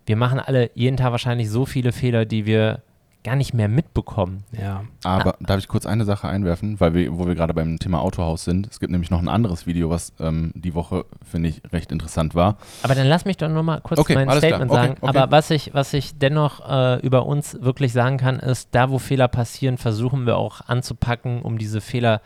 Wir 0.05 0.15
machen 0.15 0.39
alle 0.39 0.71
jeden 0.73 0.95
Tag 0.95 1.11
wahrscheinlich 1.11 1.49
so 1.49 1.65
viele 1.65 1.91
Fehler, 1.91 2.23
die 2.23 2.45
wir 2.45 2.81
gar 3.23 3.35
nicht 3.35 3.53
mehr 3.53 3.67
mitbekommen. 3.67 4.43
Ja. 4.51 4.83
Aber 5.03 5.35
darf 5.39 5.59
ich 5.59 5.67
kurz 5.67 5.85
eine 5.85 6.05
Sache 6.05 6.27
einwerfen, 6.27 6.79
weil 6.79 6.93
wir, 6.93 7.17
wo 7.17 7.27
wir 7.27 7.35
gerade 7.35 7.53
beim 7.53 7.77
Thema 7.77 8.01
Autohaus 8.01 8.43
sind. 8.43 8.67
Es 8.67 8.79
gibt 8.79 8.91
nämlich 8.91 9.11
noch 9.11 9.21
ein 9.21 9.27
anderes 9.27 9.67
Video, 9.67 9.89
was 9.89 10.13
ähm, 10.19 10.51
die 10.55 10.73
Woche, 10.73 11.05
finde 11.29 11.49
ich, 11.49 11.61
recht 11.71 11.91
interessant 11.91 12.33
war. 12.33 12.57
Aber 12.83 12.95
dann 12.95 13.07
lass 13.07 13.25
mich 13.25 13.37
doch 13.37 13.49
noch 13.49 13.63
mal 13.63 13.79
kurz 13.81 13.99
Okay, 13.99 14.15
mein. 14.15 14.29
Statement 14.31 14.71
Okay, 14.71 14.81
sagen. 14.81 14.97
okay. 15.01 15.17
Aber 15.17 15.31
was 15.31 15.51
ich, 15.51 15.73
was 15.73 15.93
ich 15.93 16.17
dennoch 16.17 16.67
äh, 16.67 16.99
über 17.01 17.25
uns 17.25 17.61
wirklich 17.61 17.93
sagen 17.93 18.17
kann, 18.17 18.39
ist, 18.39 18.69
da 18.71 18.89
wo 18.89 18.97
Fehler 18.97 19.27
passieren, 19.27 19.77
versuchen 19.77 20.25
wir 20.25 20.37
auch 20.37 20.61
anzupacken, 20.67 21.41
um 21.41 21.57
diese 21.57 21.81
Fehler 21.81 22.21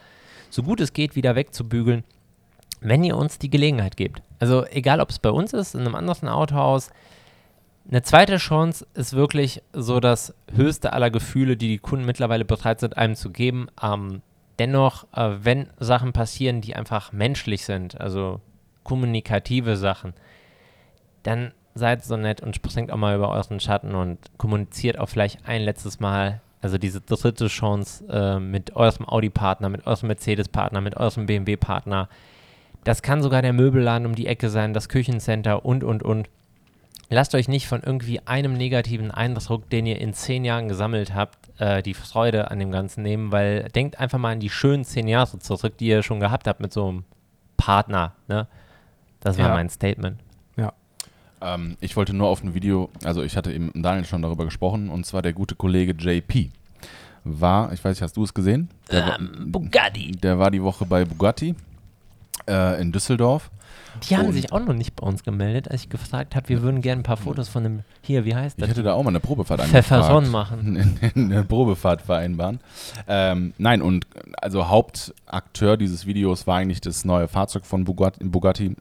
so 0.50 0.64
gut 0.64 0.80
es 0.80 0.94
geht 0.94 1.18
wieder 1.18 1.36
wegzubügeln, 1.36 2.06
wenn 2.80 3.04
ihr 3.04 3.18
uns 3.18 3.40
die 3.40 3.50
Gelegenheit 3.50 3.98
gebt. 3.98 4.22
Also 4.40 4.66
egal, 4.68 5.02
ob 5.02 5.10
es 5.10 5.20
bei 5.20 5.30
uns 5.30 5.52
ist, 5.52 5.76
in 5.76 5.82
einem 5.82 5.96
anderen 5.96 6.30
Autohaus, 6.30 6.92
eine 7.90 8.02
zweite 8.02 8.38
Chance 8.38 8.88
ist 8.94 9.14
wirklich 9.14 9.62
so 9.74 10.00
das 10.00 10.34
höchste 10.54 10.94
aller 10.94 11.12
Gefühle, 11.12 11.56
die 11.56 11.68
die 11.68 11.78
Kunden 11.78 12.06
mittlerweile 12.06 12.46
bereit 12.46 12.80
sind, 12.80 12.98
einem 12.98 13.16
zu 13.16 13.30
geben. 13.32 13.68
Ähm, 13.82 14.22
dennoch, 14.60 15.06
äh, 15.14 15.32
wenn 15.42 15.70
Sachen 15.80 16.14
passieren, 16.14 16.62
die 16.62 16.76
einfach 16.76 17.12
menschlich 17.12 17.66
sind, 17.66 18.00
also 18.02 18.42
kommunikative 18.84 19.78
Sachen, 19.78 20.14
dann 21.24 21.54
seid 21.76 22.04
so 22.04 22.16
nett 22.16 22.42
und 22.42 22.56
springt 22.56 22.92
auch 22.92 22.98
mal 22.98 23.16
über 23.16 23.30
euren 23.30 23.60
Schatten 23.60 23.96
und 23.96 24.20
kommuniziert 24.38 24.98
auch 24.98 25.10
vielleicht 25.10 25.46
ein 25.48 25.62
letztes 25.62 26.00
Mal, 26.00 26.42
also 26.62 26.78
diese 26.78 27.02
dritte 27.02 27.48
Chance 27.48 28.06
äh, 28.10 28.40
mit 28.40 28.76
eurem 28.76 29.08
Audi-Partner, 29.08 29.70
mit 29.70 29.86
eurem 29.86 30.08
Mercedes-Partner, 30.08 30.82
mit 30.82 30.98
eurem 30.98 31.26
BMW-Partner. 31.26 32.08
Das 32.84 33.02
kann 33.02 33.22
sogar 33.22 33.42
der 33.42 33.54
Möbelladen 33.54 34.08
um 34.08 34.16
die 34.16 34.28
Ecke 34.28 34.50
sein, 34.50 34.74
das 34.74 34.90
Küchencenter 34.90 35.66
und, 35.66 35.84
und, 35.84 36.02
und. 36.02 36.30
Lasst 37.10 37.36
euch 37.36 37.48
nicht 37.48 37.68
von 37.68 37.82
irgendwie 37.84 38.20
einem 38.26 38.54
negativen 38.54 39.12
Eindruck, 39.12 39.70
den 39.70 39.86
ihr 39.86 40.00
in 40.02 40.14
zehn 40.14 40.44
Jahren 40.44 40.68
gesammelt 40.68 41.14
habt, 41.14 41.38
äh, 41.60 41.84
die 41.84 41.94
Freude 41.94 42.50
an 42.52 42.60
dem 42.60 42.72
Ganzen 42.72 43.04
nehmen, 43.04 43.32
weil 43.32 43.70
denkt 43.76 44.00
einfach 44.00 44.18
mal 44.18 44.32
an 44.34 44.40
die 44.40 44.50
schönen 44.50 44.84
zehn 44.86 45.08
Jahre 45.08 45.38
zurück, 45.40 45.78
die 45.78 45.88
ihr 45.88 46.02
schon 46.04 46.20
gehabt 46.20 46.48
habt 46.48 46.60
mit 46.62 46.74
so 46.74 46.88
einem 46.88 47.04
Partner. 47.58 48.14
Ne? 48.28 48.48
Das 49.20 49.38
war 49.38 49.48
Ja. 49.50 49.54
mein 49.54 49.70
Statement. 49.70 50.20
Ähm, 51.42 51.76
ich 51.82 51.98
wollte 51.98 52.14
nur 52.14 52.30
auf 52.30 52.42
ein 52.44 52.54
Video, 52.54 52.90
also 53.04 53.22
ich 53.22 53.36
hatte 53.36 53.52
eben 53.52 53.66
mit 53.74 53.84
Daniel 53.86 54.06
schon 54.06 54.22
darüber 54.22 54.46
gesprochen, 54.46 54.90
und 54.90 55.06
zwar 55.06 55.22
der 55.22 55.34
gute 55.34 55.54
Kollege 55.54 55.92
JP 55.92 56.50
war, 57.26 57.74
ich 57.74 57.84
weiß 57.84 57.98
nicht, 57.98 58.02
hast 58.02 58.16
du 58.16 58.24
es 58.24 58.34
gesehen? 58.34 58.70
Der, 58.90 59.18
Ähm, 59.20 59.52
Bugatti. 59.52 60.12
der 60.14 60.40
war 60.40 60.50
die 60.50 60.64
Woche 60.64 60.86
bei 60.86 61.04
Bugatti 61.04 61.54
äh, 62.48 62.82
in 62.82 62.92
Düsseldorf. 62.92 63.50
Die 64.10 64.18
haben 64.18 64.28
Und- 64.28 64.34
sich 64.34 64.52
auch 64.52 64.60
noch 64.60 64.74
nicht 64.74 64.96
bei 64.98 65.08
uns 65.08 65.24
gemeldet, 65.24 65.72
als 65.72 65.84
ich 65.84 65.90
gefragt 65.90 66.36
habe, 66.36 66.50
wir 66.50 66.62
würden 66.62 66.82
gerne 66.82 67.00
ein 67.02 67.04
paar 67.04 67.16
Fotos 67.16 67.48
von 67.48 67.64
dem, 67.64 67.80
hier, 68.02 68.26
wie 68.26 68.36
heißt 68.36 68.58
Ich 68.58 68.62
das? 68.62 68.70
hätte 68.72 68.84
da 68.84 68.94
auch 68.94 69.04
mal 69.04 69.10
eine 69.10 69.22
Probefahrt 69.22 69.62
Pfefferson 69.62 70.26
angefragt. 70.26 70.32
machen. 70.32 71.00
eine 71.16 71.44
Probefahrt 71.46 72.02
vereinbaren. 72.02 72.60
Ähm, 73.08 73.54
nein, 73.58 73.82
und 73.82 74.06
also 74.42 74.68
Hauptakteur 74.68 75.78
dieses 75.78 76.06
Videos 76.06 76.46
war 76.46 76.58
eigentlich 76.58 76.82
das 76.82 77.06
neue 77.06 77.28
Fahrzeug 77.30 77.66
von 77.66 77.86
Bugatti. 77.86 78.24
Bugatti. 78.26 78.76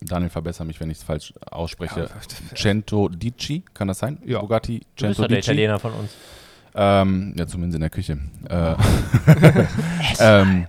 Daniel, 0.00 0.30
verbessere 0.30 0.66
mich, 0.66 0.78
wenn 0.80 0.90
ich 0.90 0.98
es 0.98 1.02
falsch 1.02 1.32
ausspreche. 1.50 2.08
Cento 2.54 3.08
Dici, 3.08 3.64
kann 3.74 3.88
das 3.88 3.98
sein? 3.98 4.18
Ja. 4.24 4.40
Bugatti 4.40 4.80
Du 4.80 4.84
bist 4.84 4.98
Cento 4.98 5.22
doch 5.22 5.28
der 5.28 5.38
Dici. 5.38 5.50
Italiener 5.50 5.78
von 5.78 5.92
uns. 5.94 6.10
Ähm, 6.74 7.34
ja, 7.36 7.46
zumindest 7.46 7.74
in 7.76 7.80
der 7.80 7.90
Küche. 7.90 8.18
Äh, 8.48 8.74
ähm, 10.20 10.66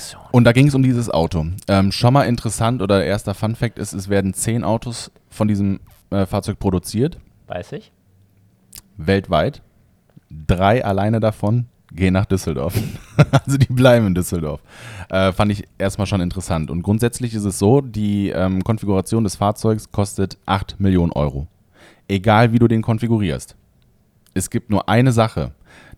Soon. 0.00 0.20
und 0.32 0.44
da 0.44 0.52
ging 0.52 0.66
es 0.68 0.74
um 0.74 0.82
dieses 0.82 1.10
Auto. 1.10 1.46
Ähm, 1.68 1.92
schon 1.92 2.12
mal 2.14 2.24
interessant 2.24 2.82
oder 2.82 3.04
erster 3.04 3.34
Fun 3.34 3.54
Fact 3.54 3.78
ist, 3.78 3.92
es 3.92 4.08
werden 4.08 4.34
zehn 4.34 4.64
Autos 4.64 5.10
von 5.28 5.46
diesem 5.48 5.80
äh, 6.10 6.26
Fahrzeug 6.26 6.58
produziert, 6.58 7.18
Weiß 7.46 7.72
ich. 7.72 7.92
weltweit. 8.96 9.62
Drei 10.46 10.84
alleine 10.84 11.18
davon 11.20 11.66
gehen 11.92 12.12
nach 12.14 12.26
Düsseldorf. 12.26 12.74
also 13.44 13.58
die 13.58 13.72
bleiben 13.72 14.06
in 14.06 14.14
Düsseldorf. 14.14 14.60
Äh, 15.08 15.32
fand 15.32 15.50
ich 15.50 15.64
erstmal 15.78 16.06
schon 16.06 16.20
interessant. 16.20 16.70
Und 16.70 16.82
grundsätzlich 16.82 17.34
ist 17.34 17.44
es 17.44 17.58
so, 17.58 17.80
die 17.80 18.30
ähm, 18.30 18.62
Konfiguration 18.62 19.24
des 19.24 19.34
Fahrzeugs 19.36 19.90
kostet 19.90 20.38
8 20.46 20.78
Millionen 20.78 21.10
Euro. 21.12 21.48
Egal 22.06 22.52
wie 22.52 22.58
du 22.60 22.68
den 22.68 22.82
konfigurierst. 22.82 23.56
Es 24.34 24.50
gibt 24.50 24.70
nur 24.70 24.88
eine 24.88 25.10
Sache, 25.10 25.50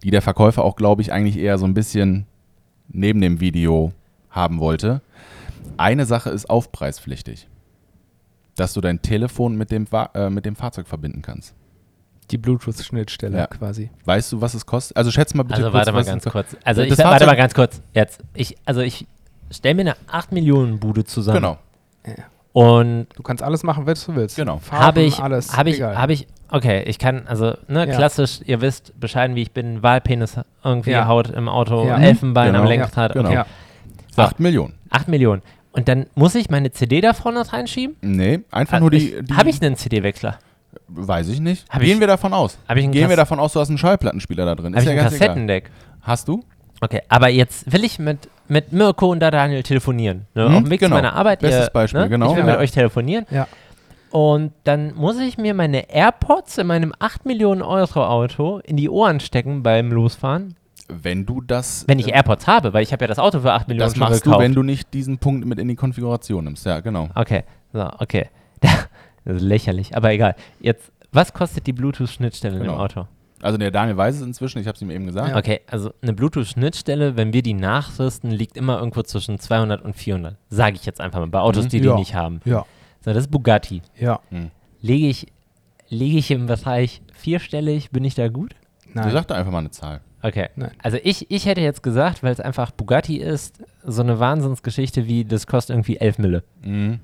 die 0.02 0.10
der 0.10 0.22
Verkäufer 0.22 0.64
auch, 0.64 0.76
glaube 0.76 1.02
ich, 1.02 1.12
eigentlich 1.12 1.36
eher 1.36 1.58
so 1.58 1.66
ein 1.66 1.74
bisschen 1.74 2.26
neben 2.92 3.20
dem 3.20 3.40
Video 3.40 3.92
haben 4.30 4.60
wollte. 4.60 5.00
Eine 5.76 6.06
Sache 6.06 6.30
ist 6.30 6.48
aufpreispflichtig. 6.50 7.48
Dass 8.56 8.74
du 8.74 8.80
dein 8.80 9.00
Telefon 9.00 9.56
mit 9.56 9.70
dem, 9.70 9.86
äh, 10.14 10.28
mit 10.30 10.44
dem 10.44 10.56
Fahrzeug 10.56 10.86
verbinden 10.86 11.22
kannst. 11.22 11.54
Die 12.30 12.38
Bluetooth-Schnittstelle 12.38 13.36
Ja. 13.38 13.46
quasi. 13.46 13.90
Weißt 14.04 14.32
du, 14.32 14.40
was 14.40 14.54
es 14.54 14.64
kostet? 14.66 14.96
Also 14.96 15.10
schätze 15.10 15.36
mal 15.36 15.42
bitte 15.42 15.56
Also 15.56 15.66
kurz, 15.70 15.74
warte 15.74 15.92
mal 15.92 15.98
was 16.00 16.06
ganz 16.06 16.26
es- 16.26 16.32
kurz. 16.32 16.56
Also 16.64 16.82
ich 16.82 16.98
warte 16.98 17.26
mal 17.26 17.36
ganz 17.36 17.54
kurz. 17.54 17.80
Jetzt, 17.94 18.20
ich, 18.34 18.56
also 18.64 18.80
ich 18.80 19.06
stelle 19.50 19.74
mir 19.74 19.80
eine 19.82 19.96
8 20.06 20.32
Millionen 20.32 20.78
Bude 20.78 21.04
zusammen. 21.04 21.36
Genau, 21.36 21.58
Und 22.52 23.06
Du 23.16 23.22
kannst 23.22 23.42
alles 23.42 23.62
machen, 23.62 23.86
was 23.86 24.04
du 24.04 24.14
willst. 24.14 24.36
Genau. 24.36 24.58
Farben, 24.58 24.84
habe 24.84 25.02
ich, 25.02 25.18
alles. 25.18 25.56
habe 25.56 25.70
ich, 25.70 25.80
habe 25.82 26.12
ich, 26.12 26.26
okay, 26.52 26.82
ich 26.86 26.98
kann, 26.98 27.22
also, 27.26 27.54
ne, 27.68 27.86
Ja. 27.88 27.94
klassisch, 27.96 28.40
ihr 28.44 28.60
wisst 28.60 28.98
bescheiden, 29.00 29.34
wie 29.36 29.42
ich 29.42 29.50
bin, 29.52 29.82
Wahlpenis 29.82 30.36
irgendwie 30.64 30.90
Ja. 30.92 31.06
Haut 31.08 31.30
im 31.30 31.48
Auto, 31.48 31.86
Ja. 31.86 31.98
Elfenbein 31.98 32.54
am 32.54 32.62
Genau. 32.66 32.68
Lenkrad, 32.68 33.12
Genau. 33.14 33.28
okay. 33.30 33.42
So. 34.14 34.22
8 34.22 34.38
Millionen. 34.40 34.74
8 34.90 35.08
Millionen. 35.08 35.42
Und 35.72 35.88
dann 35.88 36.06
muss 36.14 36.34
ich 36.34 36.50
meine 36.50 36.70
CD 36.70 37.00
da 37.00 37.14
vorne 37.14 37.50
reinschieben? 37.50 37.96
Nee, 38.02 38.40
einfach 38.50 38.78
nur 38.80 38.90
die. 38.90 39.22
die 39.22 39.34
Habe 39.34 39.48
ich 39.48 39.60
einen 39.62 39.74
CD-Wechsler? 39.76 40.38
Weiß 40.88 41.28
ich 41.28 41.40
nicht. 41.40 41.64
Hab 41.70 41.80
Gehen 41.80 41.94
ich- 41.94 42.00
wir 42.00 42.06
davon 42.06 42.34
aus. 42.34 42.58
Hab 42.68 42.76
ich 42.76 42.84
einen 42.84 42.92
Gehen 42.92 43.08
wir 43.08 43.16
davon 43.16 43.40
aus, 43.40 43.54
du 43.54 43.60
hast 43.60 43.68
einen 43.70 43.78
Schallplattenspieler 43.78 44.44
da 44.44 44.54
drin. 44.54 44.74
Habe 44.74 44.76
Ist 44.76 44.82
ich 44.82 44.86
ja 44.88 44.92
ein 44.92 44.96
ganz 44.98 45.14
egal. 45.14 45.28
Kassettendeck? 45.28 45.70
Hast 46.02 46.28
du? 46.28 46.44
Okay, 46.82 47.00
aber 47.08 47.28
jetzt 47.28 47.72
will 47.72 47.84
ich 47.84 47.98
mit, 47.98 48.28
mit 48.48 48.72
Mirko 48.72 49.10
und 49.10 49.20
da 49.20 49.30
Daniel 49.30 49.62
telefonieren. 49.62 50.26
Ne? 50.34 50.48
Mhm, 50.48 50.54
Auf 50.56 50.62
dem 50.64 50.70
Weg 50.70 50.80
genau. 50.80 50.96
zu 50.96 51.02
meiner 51.02 51.14
Arbeit. 51.14 51.40
Bestes 51.40 51.68
ihr, 51.68 51.70
Beispiel, 51.70 52.00
ne? 52.02 52.08
genau. 52.10 52.30
Ich 52.32 52.36
will 52.36 52.44
Ja. 52.44 52.50
mit 52.50 52.56
euch 52.60 52.70
telefonieren. 52.72 53.24
Ja. 53.30 53.46
Und 54.12 54.52
dann 54.64 54.94
muss 54.94 55.18
ich 55.18 55.38
mir 55.38 55.54
meine 55.54 55.90
AirPods 55.90 56.58
in 56.58 56.66
meinem 56.66 56.92
8 56.98 57.24
Millionen 57.26 57.62
Euro 57.62 58.04
Auto 58.06 58.58
in 58.58 58.76
die 58.76 58.88
Ohren 58.90 59.20
stecken 59.20 59.62
beim 59.62 59.90
Losfahren. 59.90 60.54
Wenn 60.88 61.24
du 61.24 61.40
das. 61.40 61.84
Wenn 61.88 61.98
ich 61.98 62.08
äh, 62.08 62.12
AirPods 62.16 62.46
habe, 62.46 62.74
weil 62.74 62.82
ich 62.82 62.92
habe 62.92 63.02
ja 63.04 63.08
das 63.08 63.18
Auto 63.18 63.40
für 63.40 63.52
8 63.52 63.68
Millionen 63.68 63.86
Das 63.88 63.94
schon 63.96 64.00
machst 64.00 64.22
gekauft. 64.24 64.40
du, 64.40 64.44
wenn 64.44 64.54
du 64.54 64.62
nicht 64.62 64.92
diesen 64.92 65.16
Punkt 65.18 65.46
mit 65.46 65.58
in 65.58 65.66
die 65.68 65.76
Konfiguration 65.76 66.44
nimmst. 66.44 66.66
Ja, 66.66 66.80
genau. 66.80 67.08
Okay, 67.14 67.44
so, 67.72 67.88
okay. 67.98 68.28
Das 69.24 69.36
ist 69.36 69.42
lächerlich, 69.42 69.96
aber 69.96 70.10
egal. 70.10 70.34
Jetzt, 70.60 70.90
was 71.12 71.32
kostet 71.32 71.68
die 71.68 71.72
Bluetooth-Schnittstelle 71.72 72.56
in 72.56 72.62
Genau. 72.62 72.74
dem 72.74 72.80
Auto? 72.80 73.06
Also 73.40 73.56
der 73.56 73.70
Daniel 73.70 73.96
weiß 73.96 74.16
es 74.16 74.20
inzwischen, 74.22 74.58
ich 74.58 74.66
habe 74.66 74.74
es 74.74 74.82
ihm 74.82 74.90
eben 74.90 75.06
gesagt. 75.06 75.28
Ja. 75.30 75.36
Okay, 75.36 75.60
also 75.70 75.92
eine 76.02 76.12
Bluetooth-Schnittstelle, 76.12 77.16
wenn 77.16 77.32
wir 77.32 77.42
die 77.42 77.54
nachrüsten, 77.54 78.32
liegt 78.32 78.56
immer 78.56 78.78
irgendwo 78.78 79.02
zwischen 79.04 79.38
200 79.38 79.80
und 79.82 79.94
400. 79.94 80.34
Sage 80.50 80.74
ich 80.76 80.84
jetzt 80.86 81.00
einfach 81.00 81.20
mal, 81.20 81.28
bei 81.28 81.38
Autos, 81.38 81.66
Mhm. 81.66 81.68
die 81.68 81.80
die 81.80 81.86
Ja. 81.86 81.94
nicht 81.94 82.14
haben. 82.16 82.40
Ja. 82.44 82.66
So, 83.04 83.12
das 83.12 83.24
ist 83.24 83.30
Bugatti. 83.30 83.82
Ja. 83.98 84.20
Lege 84.80 85.08
ich, 85.08 85.26
lege 85.88 86.18
ich 86.18 86.30
im 86.30 86.46
Bereich 86.46 87.02
vierstellig, 87.12 87.90
bin 87.90 88.04
ich 88.04 88.14
da 88.14 88.28
gut? 88.28 88.54
Du 88.84 89.00
Nein. 89.00 89.10
sag 89.10 89.26
doch 89.28 89.36
einfach 89.36 89.52
mal 89.52 89.58
eine 89.58 89.70
Zahl. 89.70 90.00
Okay. 90.22 90.48
Nein. 90.54 90.70
Also 90.82 90.98
ich, 91.02 91.30
ich 91.30 91.46
hätte 91.46 91.60
jetzt 91.60 91.82
gesagt, 91.82 92.22
weil 92.22 92.32
es 92.32 92.40
einfach 92.40 92.70
Bugatti 92.70 93.16
ist, 93.16 93.62
so 93.84 94.02
eine 94.02 94.20
Wahnsinnsgeschichte 94.20 95.06
wie, 95.06 95.24
das 95.24 95.46
kostet 95.46 95.74
irgendwie 95.74 95.96
11 95.96 96.18
Mille. 96.18 96.44
Mhm. 96.62 97.00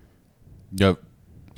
Ja, 0.78 0.96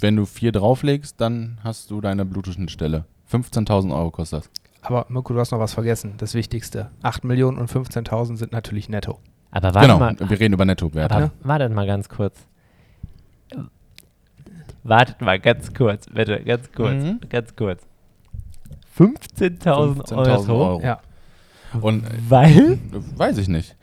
wenn 0.01 0.17
du 0.17 0.25
vier 0.25 0.53
drauflegst, 0.53 1.21
dann 1.21 1.59
hast 1.63 1.91
du 1.91 2.01
deine 2.01 2.25
Bluetooth-Schnittstelle. 2.25 3.05
15.000 3.31 3.95
Euro 3.95 4.11
kostet 4.11 4.41
das. 4.41 4.51
Aber 4.83 5.07
Mirko, 5.09 5.35
du 5.35 5.41
hast 5.41 5.51
noch 5.51 5.59
was 5.59 5.75
vergessen. 5.75 6.15
Das 6.17 6.35
Wichtigste. 6.35 6.91
8 7.03 7.25
Millionen 7.25 7.59
und 7.59 7.71
15.000 7.71 8.37
sind 8.37 8.53
natürlich 8.53 8.89
netto. 8.89 9.19
Aber 9.51 9.75
warte 9.75 9.89
genau, 9.89 9.99
mal, 9.99 10.17
wir 10.19 10.41
reden 10.41 10.55
über 10.55 10.65
Nettowerte. 10.65 11.15
aber 11.15 11.25
ne? 11.27 11.31
wartet 11.43 11.73
mal 11.75 11.87
ganz 11.87 12.09
kurz. 12.09 12.47
Wartet 14.83 15.21
mal 15.21 15.39
ganz 15.39 15.73
kurz, 15.75 16.07
bitte, 16.07 16.41
ganz 16.45 16.71
kurz, 16.73 17.03
Mhm. 17.05 17.21
ganz 17.29 17.55
kurz. 17.57 17.83
15.000 18.99 20.07
15.000 20.09 20.17
Euro, 20.51 20.69
Euro. 20.71 20.83
Ja. 20.83 21.01
Und 21.81 22.03
weil? 22.29 22.73
äh, 22.73 22.79
weiß 23.17 23.39
ich 23.39 23.47
nicht. 23.47 23.77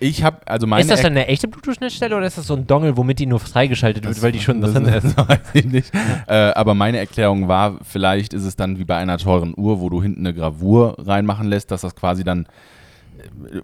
Ich 0.00 0.24
habe, 0.24 0.38
also 0.46 0.66
meine 0.66 0.80
ist 0.80 0.90
das 0.90 1.02
dann 1.02 1.12
eine 1.12 1.26
echte 1.26 1.46
Bluetooth-Schnittstelle 1.46 2.16
oder 2.16 2.26
ist 2.26 2.38
das 2.38 2.46
so 2.46 2.54
ein 2.54 2.66
Dongle, 2.66 2.96
womit 2.96 3.18
die 3.18 3.26
nur 3.26 3.38
freigeschaltet 3.38 4.06
wird, 4.06 4.22
weil 4.22 4.32
die 4.32 4.40
schon 4.40 4.62
das, 4.62 4.72
drin 4.72 4.86
ist? 4.86 5.04
das 5.18 5.28
weiß 5.28 5.40
ich 5.52 5.66
nicht. 5.66 5.92
äh, 6.26 6.32
aber 6.32 6.72
meine 6.74 6.98
Erklärung 6.98 7.46
war, 7.46 7.78
vielleicht 7.82 8.32
ist 8.32 8.44
es 8.44 8.56
dann 8.56 8.78
wie 8.78 8.84
bei 8.84 8.96
einer 8.96 9.18
teuren 9.18 9.52
Uhr, 9.56 9.80
wo 9.80 9.90
du 9.90 10.02
hinten 10.02 10.20
eine 10.20 10.32
Gravur 10.32 10.96
reinmachen 10.98 11.46
lässt, 11.48 11.70
dass 11.70 11.82
das 11.82 11.94
quasi 11.94 12.24
dann 12.24 12.44
äh, 12.44 12.48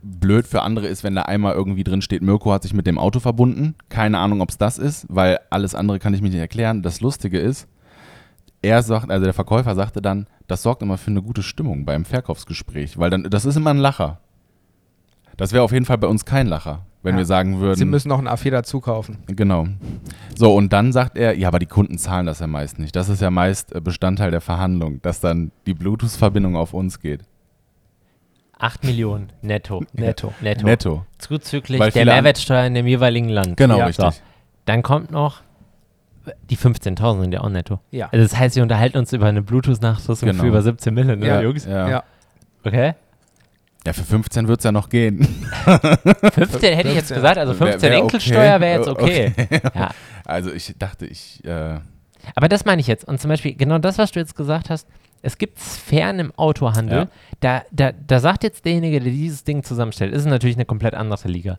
blöd 0.02 0.46
für 0.46 0.62
andere 0.62 0.86
ist, 0.86 1.04
wenn 1.04 1.14
da 1.14 1.22
einmal 1.22 1.54
irgendwie 1.54 1.84
drin 1.84 2.02
steht, 2.02 2.22
Mirko 2.22 2.52
hat 2.52 2.62
sich 2.62 2.74
mit 2.74 2.86
dem 2.86 2.98
Auto 2.98 3.20
verbunden. 3.20 3.74
Keine 3.88 4.18
Ahnung, 4.18 4.40
ob 4.40 4.50
es 4.50 4.58
das 4.58 4.78
ist, 4.78 5.06
weil 5.08 5.38
alles 5.50 5.74
andere 5.74 5.98
kann 5.98 6.14
ich 6.14 6.22
mir 6.22 6.28
nicht 6.30 6.38
erklären. 6.38 6.82
Das 6.82 7.00
Lustige 7.00 7.38
ist, 7.38 7.66
er 8.62 8.82
sagt, 8.82 9.10
also 9.10 9.24
der 9.24 9.34
Verkäufer 9.34 9.74
sagte 9.74 10.02
dann, 10.02 10.26
das 10.46 10.62
sorgt 10.62 10.82
immer 10.82 10.98
für 10.98 11.10
eine 11.10 11.22
gute 11.22 11.42
Stimmung 11.42 11.84
beim 11.84 12.04
Verkaufsgespräch, 12.04 12.98
weil 12.98 13.10
dann, 13.10 13.24
das 13.24 13.44
ist 13.44 13.56
immer 13.56 13.70
ein 13.70 13.78
Lacher. 13.78 14.20
Das 15.36 15.52
wäre 15.52 15.62
auf 15.62 15.72
jeden 15.72 15.86
Fall 15.86 15.96
bei 15.98 16.08
uns 16.08 16.26
kein 16.26 16.46
Lacher, 16.48 16.84
wenn 17.02 17.14
Ja. 17.14 17.18
wir 17.20 17.24
sagen 17.24 17.60
würden. 17.60 17.78
Sie 17.78 17.86
müssen 17.86 18.08
noch 18.08 18.18
ein 18.18 18.28
A4 18.28 18.50
dazu 18.50 18.80
kaufen. 18.80 19.18
Genau. 19.28 19.68
So, 20.36 20.54
und 20.54 20.72
dann 20.72 20.92
sagt 20.92 21.16
er, 21.16 21.38
ja, 21.38 21.48
aber 21.48 21.58
die 21.58 21.66
Kunden 21.66 21.96
zahlen 21.96 22.26
das 22.26 22.40
ja 22.40 22.46
meist 22.46 22.78
nicht. 22.78 22.94
Das 22.94 23.08
ist 23.08 23.22
ja 23.22 23.30
meist 23.30 23.74
äh, 23.74 23.80
Bestandteil 23.80 24.30
der 24.30 24.42
Verhandlung, 24.42 25.00
dass 25.00 25.20
dann 25.20 25.50
die 25.66 25.72
Bluetooth-Verbindung 25.74 26.56
auf 26.56 26.74
uns 26.74 27.00
geht. 27.00 27.22
8 28.60 28.84
Millionen 28.84 29.32
netto. 29.42 29.82
Netto. 29.92 30.32
Netto. 30.40 30.66
Netto. 30.66 31.06
Zuzüglich 31.18 31.80
Weil 31.80 31.90
der 31.90 32.04
Mehrwertsteuer 32.04 32.66
in 32.66 32.74
dem 32.74 32.86
jeweiligen 32.86 33.28
Land. 33.28 33.56
Genau, 33.56 33.78
Ja, 33.78 33.86
richtig. 33.86 34.04
So. 34.14 34.20
Dann 34.66 34.82
kommt 34.82 35.10
noch, 35.10 35.40
die 36.50 36.56
15.000 36.56 37.20
sind 37.22 37.32
ja 37.32 37.40
auch 37.40 37.48
netto. 37.48 37.80
Ja. 37.90 38.08
Also 38.12 38.22
das 38.22 38.38
heißt, 38.38 38.56
wir 38.56 38.62
unterhalten 38.62 38.98
uns 38.98 39.12
über 39.12 39.26
eine 39.26 39.42
Bluetooth-Nachrüstung 39.42 40.28
Genau. 40.28 40.42
für 40.42 40.48
über 40.48 40.62
17 40.62 40.92
Mille, 40.94 41.16
ne, 41.16 41.26
Ja. 41.26 41.40
Jungs? 41.40 41.64
Ja. 41.64 41.88
Ja. 41.88 42.04
Okay. 42.62 42.92
ja, 43.86 43.92
für 43.94 44.04
15 44.04 44.46
wird 44.46 44.58
es 44.60 44.64
ja 44.64 44.72
noch 44.72 44.90
gehen. 44.90 45.24
15 45.64 46.74
hätte 46.76 46.88
ich 46.88 46.94
jetzt 46.94 47.08
15. 47.08 47.14
gesagt, 47.16 47.38
also 47.38 47.52
Wär- 47.58 47.66
15 47.72 47.90
wär 47.90 47.98
Enkelsteuer 47.98 48.56
okay. 48.56 48.60
wäre 48.60 48.78
jetzt 48.78 48.88
okay. 48.88 49.32
Ja. 49.74 49.90
Also 50.26 50.52
ich 50.52 50.74
dachte, 50.78 51.06
ich, 51.06 51.42
äh, 51.44 51.78
Aber 52.34 52.48
das 52.48 52.64
meine 52.66 52.80
ich 52.80 52.86
jetzt. 52.86 53.08
Und 53.08 53.20
zum 53.20 53.30
Beispiel, 53.30 53.54
genau 53.54 53.78
das, 53.78 53.96
was 53.98 54.12
du 54.12 54.20
jetzt 54.20 54.36
gesagt 54.36 54.68
hast, 54.70 54.86
es 55.22 55.38
gibt 55.38 55.58
Sphären 55.58 56.18
im 56.18 56.32
Autohandel, 56.36 56.98
Ja. 56.98 57.08
da, 57.40 57.62
da, 57.70 57.92
da 57.92 58.20
sagt 58.20 58.42
jetzt 58.44 58.64
derjenige, 58.64 59.00
der 59.00 59.12
dieses 59.12 59.44
Ding 59.44 59.62
zusammenstellt, 59.62 60.12
ist 60.14 60.24
natürlich 60.26 60.56
eine 60.56 60.64
komplett 60.64 60.94
andere 60.94 61.28
Liga. 61.28 61.58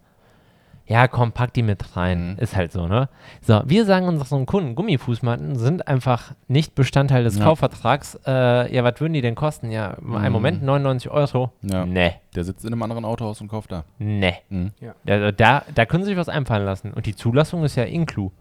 Ja, 0.88 1.08
komm, 1.08 1.32
pack 1.32 1.53
die 1.53 1.62
mit 1.63 1.96
rein. 1.96 2.32
Mhm. 2.34 2.39
Ist 2.39 2.56
halt 2.56 2.74
so, 2.74 2.86
ne? 2.88 3.08
So, 3.41 3.62
wir 3.65 3.86
sagen 3.86 4.08
unseren 4.08 4.46
Kunden, 4.46 4.75
Gummifußmatten 4.75 5.56
sind 5.58 5.88
einfach 5.88 6.34
nicht 6.50 6.75
Bestandteil 6.75 7.24
des 7.24 7.38
Ja. 7.38 7.46
Kaufvertrags. 7.46 8.20
Äh, 8.27 8.75
ja, 8.75 8.84
was 8.84 9.00
würden 9.00 9.13
die 9.13 9.22
denn 9.22 9.36
kosten? 9.36 9.72
Ja, 9.72 9.91
einen 10.00 10.25
Mhm. 10.25 10.32
Moment, 10.34 10.63
99 10.63 11.10
Euro. 11.10 11.51
Ja. 11.62 11.86
Nee, 11.86 12.15
der 12.36 12.44
sitzt 12.44 12.65
in 12.65 12.74
einem 12.74 12.84
anderen 12.84 13.06
Autohaus 13.06 13.39
und 13.39 13.48
kauft 13.48 13.72
da. 13.72 13.86
nee. 14.00 14.34
Mhm. 14.50 14.72
Da, 15.06 15.32
da, 15.32 15.63
da 15.74 15.86
können 15.86 16.03
sie 16.03 16.10
sich 16.10 16.18
was 16.18 16.27
einfallen 16.30 16.65
lassen. 16.65 16.91
Und 16.91 17.06
die 17.06 17.15
Zulassung 17.15 17.63
ist 17.63 17.75
ja 17.77 17.84
inclu. 17.84 18.32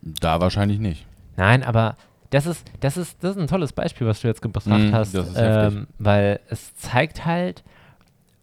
Da 0.00 0.40
wahrscheinlich 0.40 0.78
nicht. 0.78 1.04
Nein, 1.36 1.62
aber 1.64 1.96
das 2.30 2.46
ist, 2.46 2.66
das 2.80 2.96
ist, 2.96 3.22
das 3.22 3.36
ist 3.36 3.42
ein 3.42 3.46
tolles 3.48 3.72
Beispiel, 3.72 4.06
was 4.06 4.20
du 4.20 4.28
jetzt 4.28 4.42
gebracht 4.42 4.66
Mhm, 4.66 4.92
hast. 4.94 5.14
das 5.14 5.28
ist 5.28 5.36
heftig. 5.38 5.78
ähm, 5.78 5.86
weil 5.98 6.40
es 6.48 6.74
zeigt 6.76 7.24
halt, 7.24 7.64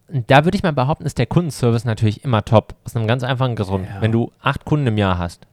da 0.08 0.44
würde 0.44 0.56
ich 0.56 0.62
mal 0.62 0.72
behaupten, 0.72 1.04
ist 1.04 1.18
der 1.18 1.26
Kundenservice 1.26 1.84
natürlich 1.84 2.24
immer 2.24 2.44
top. 2.44 2.74
Aus 2.84 2.94
einem 2.96 3.06
ganz 3.06 3.22
einfachen 3.24 3.56
Grund. 3.56 3.86
Ja. 3.88 4.00
Wenn 4.00 4.12
du 4.12 4.32
acht 4.40 4.64
Kunden 4.64 4.86
im 4.88 4.98
Jahr 4.98 5.18
hast, 5.18 5.46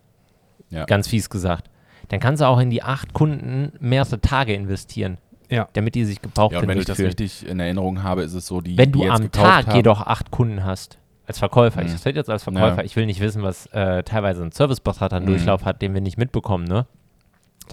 Ja. 0.69 0.85
ganz 0.85 1.07
fies 1.07 1.29
gesagt, 1.29 1.69
dann 2.09 2.19
kannst 2.19 2.41
du 2.41 2.45
auch 2.47 2.59
in 2.59 2.69
die 2.69 2.83
acht 2.83 3.13
Kunden 3.13 3.73
mehrere 3.79 4.19
Tage 4.21 4.53
investieren, 4.53 5.17
Ja. 5.49 5.67
damit 5.73 5.95
die 5.95 6.05
sich 6.05 6.21
gebraucht 6.21 6.53
Ja, 6.53 6.59
und 6.59 6.67
wenn 6.67 6.77
ich 6.77 6.85
das 6.85 6.97
fühlen. 6.97 7.07
richtig 7.07 7.47
in 7.47 7.59
Erinnerung 7.59 8.03
habe, 8.03 8.21
ist 8.23 8.33
es 8.33 8.45
so, 8.45 8.61
die, 8.61 8.77
Wenn 8.77 8.91
die 8.91 8.99
du 8.99 9.05
jetzt 9.05 9.19
am 9.21 9.31
Tag 9.31 9.67
haben, 9.67 9.75
jedoch 9.75 10.01
acht 10.01 10.29
Kunden 10.31 10.63
hast, 10.63 10.97
als 11.25 11.39
Verkäufer, 11.39 11.81
Mhm. 11.81 11.87
ich 11.95 12.05
rede 12.05 12.19
jetzt 12.19 12.29
als 12.29 12.43
Verkäufer, 12.43 12.77
Ja. 12.79 12.83
ich 12.83 12.95
will 12.95 13.05
nicht 13.05 13.21
wissen, 13.21 13.41
was 13.43 13.67
äh, 13.67 14.03
teilweise 14.03 14.43
ein 14.43 14.51
Serviceberater 14.51 15.15
einen 15.15 15.25
Mhm. 15.25 15.29
Durchlauf 15.29 15.65
hat, 15.65 15.81
den 15.81 15.93
wir 15.93 16.01
nicht 16.01 16.17
mitbekommen, 16.17 16.65
ne? 16.65 16.85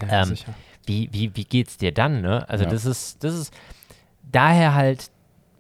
Ja, 0.01 0.23
Ähm, 0.23 0.25
sicher. 0.29 0.55
Wie, 0.87 1.09
wie, 1.13 1.35
wie 1.37 1.45
geht's 1.45 1.77
dir 1.79 1.93
dann, 1.93 2.21
ne? 2.23 2.49
Also 2.49 2.65
Ja. 2.65 2.71
das 2.71 2.85
ist, 2.85 3.23
das 3.23 3.35
ist 3.35 3.55
daher 4.31 4.75
halt 4.75 5.11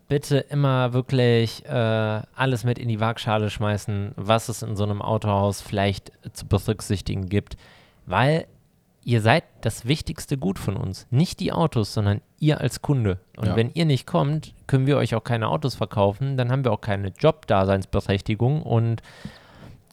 bitte 0.09 0.39
immer 0.39 0.93
wirklich 0.93 1.65
äh, 1.67 1.71
alles 1.71 2.65
mit 2.65 2.79
in 2.79 2.89
die 2.89 2.99
Waagschale 3.01 3.49
schmeißen, 3.49 4.13
was 4.17 4.49
es 4.49 4.63
in 4.63 4.75
so 4.77 4.83
einem 4.85 5.03
Autohaus 5.03 5.61
vielleicht 5.61 6.11
zu 6.33 6.47
berücksichtigen 6.47 7.29
gibt, 7.29 7.57
weil 8.07 8.47
ihr 9.05 9.21
seid 9.23 9.45
das 9.61 9.87
wichtigste 9.87 10.37
Gut 10.37 10.59
von 10.59 10.77
uns. 10.77 11.07
Nicht 11.11 11.39
die 11.41 11.53
Autos, 11.53 11.95
sondern 11.95 12.21
ihr 12.41 12.61
als 12.61 12.83
Kunde. 12.83 13.19
Und 13.37 13.47
Ja. 13.47 13.57
wenn 13.57 13.71
ihr 13.73 13.85
nicht 13.85 14.07
kommt, 14.07 14.53
können 14.67 14.87
wir 14.87 14.97
euch 14.97 15.15
auch 15.15 15.23
keine 15.25 15.49
Autos 15.49 15.77
verkaufen, 15.77 16.37
dann 16.37 16.51
haben 16.51 16.65
wir 16.65 16.73
auch 16.73 16.81
keine 16.81 17.13
Jobdaseinsberechtigung 17.17 18.63
und 18.63 19.03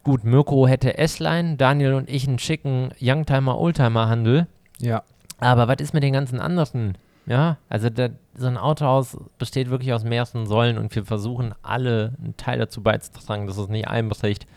gut, 0.07 0.23
Mirko 0.23 0.69
hätte 0.69 0.97
S-Line, 0.97 1.57
Daniel 1.57 1.93
und 1.93 2.09
ich 2.09 2.25
einen 2.29 2.39
schicken 2.39 2.91
Youngtimer-Oldtimer-Handel. 3.01 4.47
Ja. 4.79 5.03
Aber 5.39 5.67
was 5.67 5.81
ist 5.81 5.93
mit 5.93 6.01
den 6.01 6.13
ganzen 6.13 6.39
anderen? 6.39 6.97
Ja, 7.25 7.57
also 7.67 7.89
da, 7.89 8.07
so 8.33 8.47
ein 8.47 8.55
Autohaus 8.55 9.17
besteht 9.37 9.69
wirklich 9.69 9.91
aus 9.91 10.05
mehreren 10.05 10.45
Säulen 10.45 10.77
und 10.77 10.95
wir 10.95 11.03
versuchen 11.03 11.53
alle 11.61 12.13
einen 12.23 12.37
Teil 12.37 12.57
dazu 12.57 12.81
beizutragen, 12.81 13.47
dass 13.47 13.57
es 13.57 13.67
nicht 13.67 13.89
einbricht. 13.89 14.47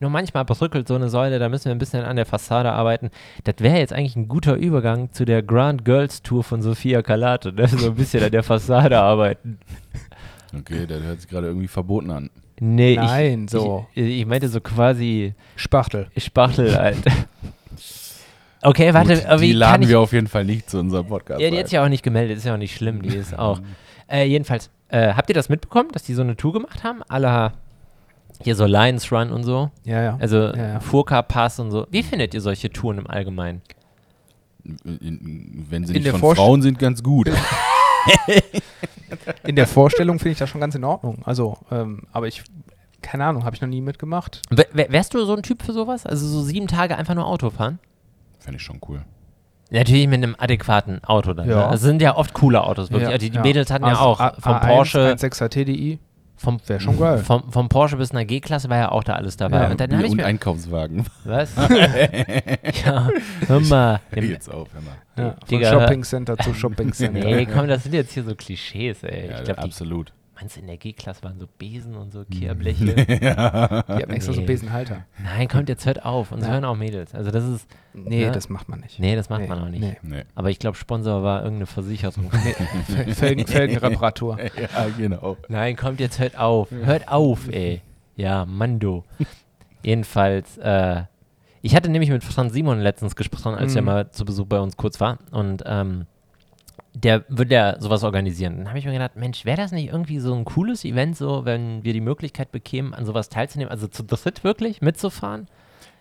Nur 0.00 0.10
manchmal 0.10 0.44
bröckelt 0.44 0.88
so 0.88 0.96
eine 0.96 1.08
Säule, 1.08 1.38
da 1.38 1.48
müssen 1.48 1.66
wir 1.66 1.72
ein 1.72 1.78
bisschen 1.78 2.04
an 2.04 2.16
der 2.16 2.26
Fassade 2.26 2.72
arbeiten. 2.72 3.10
Das 3.44 3.54
wäre 3.60 3.78
jetzt 3.78 3.92
eigentlich 3.92 4.16
ein 4.16 4.26
guter 4.26 4.56
Übergang 4.56 5.12
zu 5.12 5.24
der 5.24 5.44
Grand 5.44 5.84
Girls 5.84 6.24
Tour 6.24 6.42
von 6.42 6.60
Sophia 6.60 7.02
Calate, 7.02 7.52
ne? 7.52 7.68
so 7.68 7.86
ein 7.86 7.94
bisschen 7.94 8.24
an 8.24 8.32
der 8.32 8.42
Fassade 8.42 8.98
arbeiten. 9.00 9.60
Okay, 10.58 10.88
der 10.88 11.04
hört 11.04 11.20
sich 11.20 11.30
gerade 11.30 11.46
irgendwie 11.46 11.68
verboten 11.68 12.10
an. 12.10 12.30
Nee, 12.60 12.96
Nein, 12.96 13.44
ich, 13.44 13.50
so. 13.50 13.86
Ich, 13.94 14.20
ich 14.20 14.26
meinte 14.26 14.48
so 14.48 14.60
quasi 14.60 15.34
Spachtel. 15.56 16.08
Spachtel 16.16 16.76
halt. 16.76 16.98
Okay, 18.60 18.92
warte, 18.92 19.14
Gut, 19.14 19.26
aber 19.26 19.40
die 19.40 19.52
laden 19.52 19.82
ich, 19.84 19.88
wir 19.88 20.00
auf 20.00 20.12
jeden 20.12 20.26
Fall 20.26 20.44
nicht 20.44 20.68
zu 20.68 20.80
unserem 20.80 21.06
Podcast. 21.06 21.40
Ja, 21.40 21.48
die 21.48 21.56
hat 21.58 21.66
sich 21.66 21.74
ja 21.74 21.84
auch 21.84 21.88
nicht 21.88 22.02
gemeldet, 22.02 22.38
ist 22.38 22.44
ja 22.44 22.54
auch 22.54 22.58
nicht 22.58 22.74
schlimm, 22.74 23.02
die 23.02 23.14
ist 23.14 23.38
auch. 23.38 23.60
Äh, 24.10 24.24
jedenfalls, 24.24 24.68
äh, 24.88 25.12
habt 25.14 25.30
ihr 25.30 25.34
das 25.34 25.48
mitbekommen, 25.48 25.90
dass 25.92 26.02
die 26.02 26.12
so 26.14 26.22
eine 26.22 26.36
Tour 26.36 26.52
gemacht 26.54 26.82
haben? 26.82 27.02
Alle 27.08 27.52
hier 28.42 28.56
so 28.56 28.66
Lions 28.66 29.12
Run 29.12 29.30
und 29.30 29.44
so. 29.44 29.70
Ja, 29.84 30.02
ja. 30.02 30.16
Also 30.20 30.38
Ja, 30.38 30.56
ja. 30.56 30.80
Furka 30.80 31.22
Pass 31.22 31.60
und 31.60 31.70
so. 31.70 31.86
Wie 31.90 32.02
findet 32.02 32.34
ihr 32.34 32.40
solche 32.40 32.68
Touren 32.70 32.98
im 32.98 33.06
Allgemeinen? 33.06 33.62
In- 34.64 35.64
Wenn 35.70 35.84
sie 35.86 35.94
In 35.94 36.02
nicht 36.02 36.10
von 36.10 36.18
Vorst- 36.20 36.40
Frauen 36.40 36.60
sind, 36.60 36.80
ganz 36.80 37.00
gut. 37.00 37.30
In 39.44 39.56
der 39.56 39.66
Vorstellung 39.66 40.18
finde 40.18 40.32
ich 40.32 40.38
das 40.38 40.50
schon 40.50 40.60
ganz 40.60 40.74
in 40.74 40.84
Ordnung. 40.84 41.18
Also, 41.24 41.56
ähm, 41.70 42.02
aber 42.12 42.26
ich, 42.28 42.42
keine 43.02 43.24
Ahnung, 43.24 43.44
habe 43.44 43.56
ich 43.56 43.62
noch 43.62 43.68
nie 43.68 43.80
mitgemacht. 43.80 44.42
W 44.50 44.62
wär- 44.72 44.90
wärst 44.92 45.14
du 45.14 45.24
so 45.24 45.34
ein 45.34 45.42
Typ 45.42 45.62
für 45.62 45.72
sowas? 45.72 46.04
Also 46.06 46.26
so 46.26 46.42
sieben 46.42 46.66
Tage 46.66 46.96
einfach 46.96 47.14
nur 47.14 47.26
Auto 47.26 47.50
fahren? 47.50 47.78
Fände 48.38 48.58
ich 48.58 48.62
schon 48.62 48.80
cool. 48.88 49.02
Natürlich 49.70 50.06
mit 50.08 50.22
einem 50.22 50.34
adäquaten 50.38 51.02
Auto 51.04 51.32
dann. 51.34 51.48
Ja. 51.48 51.56
Ne? 51.56 51.66
Also 51.68 51.86
sind 51.86 52.00
ja 52.00 52.16
oft 52.16 52.32
coole 52.34 52.62
Autos, 52.62 52.90
wirklich. 52.90 53.02
Ja, 53.08 53.14
Also 53.14 53.18
die, 53.26 53.30
die 53.30 53.36
ja. 53.36 53.42
Mädels 53.42 53.70
hatten 53.70 53.84
ja 53.84 53.90
Also 53.90 54.02
auch 54.02 54.20
A- 54.20 54.34
vom 54.38 54.52
A1, 54.54 54.66
Porsche, 54.66 55.14
1.6er 55.14 55.48
TDI. 55.48 55.98
Vom, 56.38 56.58
Wäre 56.66 56.80
schon 56.80 56.98
geil. 56.98 57.18
vom, 57.18 57.50
vom 57.52 57.68
Porsche 57.68 57.96
bis 57.96 58.12
einer 58.12 58.24
G-Klasse 58.24 58.70
war 58.70 58.78
ja 58.78 58.92
auch 58.92 59.04
da 59.04 59.14
alles 59.14 59.36
dabei. 59.36 59.62
Ja. 59.64 59.70
Und 59.70 59.80
dann 59.80 59.94
habe 59.94 60.06
ich 60.06 60.14
mir, 60.14 60.24
Einkaufswagen. 60.24 61.04
was? 61.24 61.54
ja, 62.84 63.10
hör 63.46 63.60
mal. 63.60 64.00
Hör 64.10 64.22
jetzt 64.22 64.48
auf, 64.48 64.68
hör 64.72 64.80
mal. 64.80 64.96
Ja, 65.16 65.30
von 65.32 65.48
Digga. 65.48 65.70
Shopping 65.70 66.04
Center 66.04 66.36
zu 66.38 66.54
Shopping 66.54 66.92
Center. 66.92 67.18
Nee, 67.18 67.46
komm, 67.46 67.66
das 67.66 67.82
sind 67.82 67.94
jetzt 67.94 68.12
hier 68.12 68.22
so 68.22 68.34
Klischees, 68.34 69.02
ey. 69.02 69.28
Ja, 69.30 69.38
ich 69.38 69.44
glaube, 69.44 69.60
die 69.60 69.66
absolut. 69.66 70.12
Meinst 70.40 70.56
du, 70.56 70.60
in 70.60 70.66
der 70.68 70.76
G-Klasse 70.76 71.22
waren 71.24 71.38
so 71.40 71.46
Besen 71.58 71.96
und 71.96 72.12
so 72.12 72.24
Kehrbleche? 72.30 72.84
Die 72.94 73.26
haben 73.26 74.10
extra 74.10 74.32
so 74.32 74.40
Nee. 74.40 74.46
Besenhalter. 74.46 75.04
Nein, 75.22 75.48
kommt 75.48 75.68
jetzt 75.68 75.84
hört 75.84 76.04
auf. 76.04 76.30
Uns 76.30 76.44
Ja. 76.44 76.52
hören 76.52 76.64
auch 76.64 76.76
Mädels. 76.76 77.14
Also 77.14 77.30
das 77.30 77.44
ist, 77.44 77.66
Nee, 77.94 78.22
Ja. 78.22 78.30
das 78.30 78.48
macht 78.48 78.68
man 78.68 78.78
nicht. 78.80 79.00
nee, 79.00 79.16
das 79.16 79.28
macht 79.28 79.40
Nee, 79.42 79.48
man 79.48 79.58
auch 79.60 79.68
nicht. 79.68 79.80
nee. 79.80 79.96
Nee. 80.02 80.22
Aber 80.36 80.50
ich 80.50 80.60
glaube, 80.60 80.76
Sponsor 80.76 81.24
war 81.24 81.40
irgendeine 81.42 81.66
Versicherung. 81.66 82.30
Fel- 82.30 83.14
Felgen, 83.14 83.46
Felgenreparatur. 83.46 84.38
Ja, 84.56 84.86
genau. 84.96 85.36
Nein, 85.48 85.74
kommt 85.74 85.98
jetzt, 85.98 86.18
hört 86.20 86.38
auf. 86.38 86.70
Hört 86.70 87.08
auf, 87.08 87.48
ey. 87.48 87.82
Ja, 88.14 88.44
Mando. 88.46 89.04
Jedenfalls, 89.82 90.58
äh, 90.58 91.02
ich 91.62 91.74
hatte 91.74 91.88
nämlich 91.90 92.10
mit 92.10 92.22
Franz 92.24 92.52
Simon 92.52 92.78
letztens 92.80 93.16
gesprochen, 93.16 93.54
als 93.54 93.74
er 93.74 93.82
Mhm. 93.82 93.86
mal 93.86 94.10
zu 94.10 94.24
Besuch 94.24 94.46
bei 94.46 94.60
uns 94.60 94.76
kurz 94.76 95.00
war. 95.00 95.18
Und 95.30 95.62
ähm, 95.66 96.06
der 97.04 97.24
würde 97.28 97.54
ja 97.54 97.80
sowas 97.80 98.02
organisieren. 98.04 98.58
Dann 98.58 98.68
habe 98.68 98.78
ich 98.78 98.84
mir 98.84 98.92
gedacht, 98.92 99.16
Mensch, 99.16 99.44
wäre 99.44 99.56
das 99.56 99.72
nicht 99.72 99.88
irgendwie 99.92 100.18
so 100.18 100.34
ein 100.34 100.44
cooles 100.44 100.84
Event, 100.84 101.16
so, 101.16 101.44
wenn 101.44 101.84
wir 101.84 101.92
die 101.92 102.00
Möglichkeit 102.00 102.50
bekämen, 102.52 102.94
an 102.94 103.04
sowas 103.06 103.28
teilzunehmen? 103.28 103.70
Also 103.70 103.86
zu 103.86 104.02
dritt 104.02 104.42
wirklich 104.44 104.80
mitzufahren? 104.82 105.46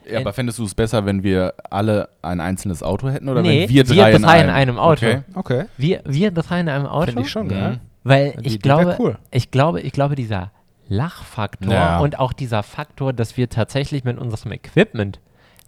Ja, 0.09 0.19
aber 0.19 0.31
fändest 0.33 0.57
du 0.59 0.63
es 0.63 0.73
besser, 0.73 1.05
wenn 1.05 1.21
wir 1.23 1.53
alle 1.69 2.09
ein 2.21 2.39
einzelnes 2.39 2.81
Auto 2.81 3.09
hätten 3.09 3.27
oder 3.27 3.41
Nee, 3.41 3.63
wenn 3.63 3.69
wir 3.69 3.89
wir 3.89 3.95
drei, 3.95 4.11
in, 4.13 4.21
drei 4.21 4.35
in 4.41 4.49
einem? 4.49 4.55
einem 4.55 4.79
Auto. 4.79 5.05
Okay. 5.05 5.21
Okay, 5.35 5.65
Wir, 5.77 6.01
wir 6.05 6.31
drei 6.31 6.61
in 6.61 6.69
einem 6.69 6.85
Auto? 6.85 7.07
finde 7.07 7.21
ich 7.23 7.29
schon 7.29 7.45
Mhm. 7.47 7.49
geil. 7.49 7.79
Weil 8.03 8.31
Die 8.39 8.47
ich 8.47 8.61
glaube, 8.61 8.95
cool. 8.99 9.17
ich 9.31 9.51
glaube, 9.51 9.81
ich 9.81 9.91
glaube, 9.91 10.15
dieser 10.15 10.51
Lachfaktor 10.87 11.73
Ja. 11.73 11.99
und 11.99 12.19
auch 12.19 12.31
dieser 12.33 12.63
Faktor, 12.63 13.11
dass 13.13 13.35
wir 13.37 13.49
tatsächlich 13.49 14.03
mit 14.05 14.17
unserem 14.17 14.53
Equipment 14.53 15.19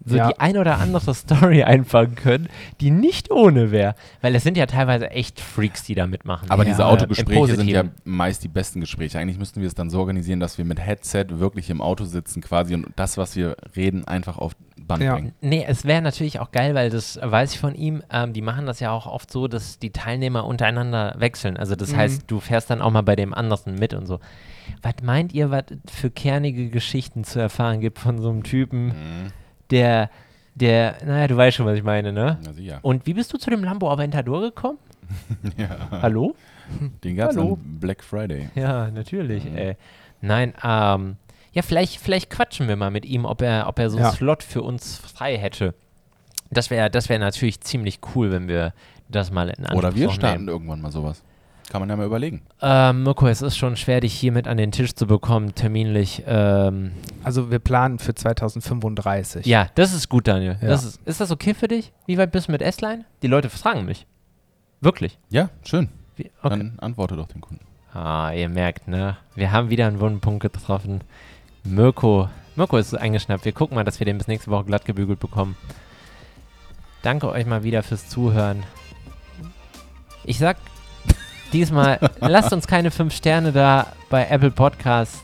so 0.05 0.15
Ja. 0.15 0.29
die 0.29 0.39
ein 0.39 0.57
oder 0.57 0.77
andere 0.77 1.13
Story 1.13 1.63
einfangen 1.63 2.15
können, 2.15 2.47
die 2.81 2.91
nicht 2.91 3.31
ohne 3.31 3.71
wäre. 3.71 3.95
Weil 4.21 4.33
es 4.35 4.43
sind 4.43 4.57
ja 4.57 4.65
teilweise 4.65 5.09
echt 5.11 5.39
Freaks, 5.39 5.83
die 5.83 5.95
da 5.95 6.07
mitmachen. 6.07 6.49
Aber 6.49 6.63
Ja, 6.63 6.69
diese 6.69 6.85
Autogespräche 6.85 7.55
sind 7.55 7.67
ja 7.67 7.83
meist 8.05 8.43
die 8.43 8.47
besten 8.47 8.79
Gespräche. 8.81 9.19
Eigentlich 9.19 9.37
müssten 9.39 9.61
wir 9.61 9.67
es 9.67 9.75
dann 9.75 9.89
so 9.89 9.99
organisieren, 9.99 10.39
dass 10.39 10.57
wir 10.57 10.65
mit 10.65 10.79
Headset 10.79 11.25
wirklich 11.29 11.69
im 11.69 11.81
Auto 11.81 12.05
sitzen 12.05 12.41
quasi 12.41 12.73
und 12.75 12.87
das, 12.95 13.17
was 13.17 13.35
wir 13.35 13.55
reden, 13.75 14.07
einfach 14.07 14.37
auf 14.37 14.53
Band 14.81 15.03
Ja. 15.03 15.13
bringen. 15.15 15.33
Nee, 15.41 15.65
es 15.67 15.85
wäre 15.85 16.01
natürlich 16.01 16.39
auch 16.39 16.51
geil, 16.51 16.73
weil 16.73 16.89
das 16.89 17.19
weiß 17.21 17.53
ich 17.53 17.59
von 17.59 17.75
ihm. 17.75 18.01
Ähm, 18.11 18.33
die 18.33 18.41
machen 18.41 18.65
das 18.65 18.79
ja 18.79 18.91
auch 18.91 19.05
oft 19.05 19.29
so, 19.31 19.47
dass 19.47 19.77
die 19.77 19.91
Teilnehmer 19.91 20.45
untereinander 20.45 21.13
wechseln. 21.19 21.57
Also 21.57 21.75
das 21.75 21.91
Mhm. 21.91 21.97
heißt, 21.97 22.23
du 22.27 22.39
fährst 22.39 22.69
dann 22.69 22.81
auch 22.81 22.89
mal 22.89 23.01
bei 23.03 23.15
dem 23.15 23.33
anderen 23.33 23.75
mit 23.75 23.93
und 23.93 24.05
so. 24.07 24.19
Was 24.81 24.95
meint 25.03 25.33
ihr, 25.33 25.51
was 25.51 25.63
für 25.91 26.09
kernige 26.09 26.69
Geschichten 26.69 27.23
zu 27.23 27.39
erfahren 27.39 27.81
gibt 27.81 27.99
von 27.99 28.19
so 28.19 28.29
einem 28.29 28.43
Typen, 28.43 28.87
Mhm. 28.87 28.93
Der, 29.71 30.09
der, 30.55 30.95
naja, 31.05 31.27
du 31.27 31.37
weißt 31.37 31.57
schon, 31.57 31.65
was 31.65 31.77
ich 31.77 31.83
meine, 31.83 32.11
ne? 32.13 32.37
Na 32.43 32.53
sicher. 32.53 32.79
Und 32.81 33.05
wie 33.05 33.13
bist 33.13 33.31
du 33.33 33.37
zu 33.37 33.49
dem 33.49 33.63
Lambo 33.63 33.89
Aventador 33.91 34.41
gekommen? 34.41 34.77
Ja. 35.57 35.69
Hallo? 36.03 36.35
Den 37.03 37.15
gab 37.15 37.31
es 37.31 37.37
Hallo. 37.37 37.53
am 37.53 37.79
Black 37.79 38.03
Friday. 38.03 38.49
Ja, 38.55 38.91
natürlich, 38.91 39.43
Mhm. 39.45 39.57
ey. 39.57 39.77
Nein, 40.21 40.53
ähm, 40.63 41.15
ja, 41.51 41.61
vielleicht, 41.63 41.97
vielleicht 41.99 42.29
quatschen 42.29 42.67
wir 42.67 42.75
mal 42.75 42.91
mit 42.91 43.05
ihm, 43.05 43.25
ob 43.25 43.41
er, 43.41 43.67
ob 43.67 43.79
er 43.79 43.89
so 43.89 43.97
Ja. 43.97 44.09
einen 44.09 44.15
Slot 44.17 44.43
für 44.43 44.61
uns 44.61 44.97
frei 44.97 45.37
hätte. 45.37 45.73
Das 46.51 46.69
wäre 46.69 46.89
das 46.91 47.09
wär 47.09 47.17
natürlich 47.19 47.61
ziemlich 47.61 47.99
cool, 48.15 48.31
wenn 48.31 48.47
wir 48.47 48.73
das 49.07 49.31
mal 49.31 49.49
in 49.49 49.65
Anspruch 49.65 49.77
Oder 49.79 49.95
wir 49.95 50.09
starten 50.11 50.45
nehmen. 50.45 50.49
irgendwann 50.49 50.81
mal 50.81 50.91
sowas. 50.91 51.23
Kann 51.69 51.81
man 51.81 51.89
ja 51.89 51.95
mal 51.95 52.07
überlegen. 52.07 52.41
Ähm, 52.61 53.03
Mirko, 53.03 53.27
es 53.27 53.43
ist 53.43 53.55
schon 53.55 53.75
schwer, 53.77 54.01
dich 54.01 54.13
hier 54.13 54.31
mit 54.31 54.47
an 54.47 54.57
den 54.57 54.71
Tisch 54.71 54.95
zu 54.95 55.05
bekommen, 55.05 55.53
terminlich. 55.53 56.23
Ähm, 56.25 56.91
Also 57.23 57.51
wir 57.51 57.59
planen 57.59 57.99
für 57.99 58.15
2035. 58.15 59.45
ja, 59.45 59.67
das 59.75 59.93
ist 59.93 60.09
gut, 60.09 60.27
Daniel. 60.27 60.57
Ja. 60.61 60.67
Das 60.69 60.83
ist, 60.83 60.99
ist 61.05 61.21
das 61.21 61.29
okay 61.29 61.53
für 61.53 61.67
dich? 61.67 61.91
Wie 62.07 62.17
weit 62.17 62.31
bist 62.31 62.47
du 62.47 62.51
mit 62.53 62.63
S-Line? 62.63 63.05
Die 63.21 63.27
Leute 63.27 63.49
fragen 63.51 63.85
mich. 63.85 64.07
Wirklich. 64.81 65.19
Ja, 65.29 65.49
schön. 65.63 65.89
Wie, 66.15 66.31
okay. 66.41 66.57
Dann 66.57 66.79
antworte 66.79 67.15
doch 67.15 67.27
den 67.27 67.41
Kunden. 67.41 67.63
Ah, 67.93 68.31
ihr 68.31 68.49
merkt, 68.49 68.87
ne? 68.87 69.17
Wir 69.35 69.51
haben 69.51 69.69
wieder 69.69 69.85
einen 69.87 69.99
wunden 69.99 70.21
Punkt 70.21 70.41
getroffen. 70.41 71.01
Mirko, 71.63 72.29
Mirko 72.55 72.77
ist 72.77 72.95
eingeschnappt. 72.95 73.45
Wir 73.45 73.51
gucken 73.51 73.75
mal, 73.75 73.83
dass 73.83 73.99
wir 73.99 74.05
den 74.05 74.17
bis 74.17 74.27
nächste 74.27 74.49
Woche 74.49 74.65
glatt 74.65 74.85
gebügelt 74.85 75.19
bekommen. 75.19 75.55
Danke 77.03 77.29
euch 77.29 77.45
mal 77.45 77.63
wieder 77.63 77.83
fürs 77.83 78.09
Zuhören. 78.09 78.63
Ich 80.23 80.37
sag 80.39 80.57
diesmal, 81.53 81.99
lasst 82.21 82.53
uns 82.53 82.67
keine 82.67 82.91
5 82.91 83.13
Sterne 83.13 83.51
da 83.51 83.87
bei 84.09 84.27
Apple 84.27 84.51
Podcasts. 84.51 85.23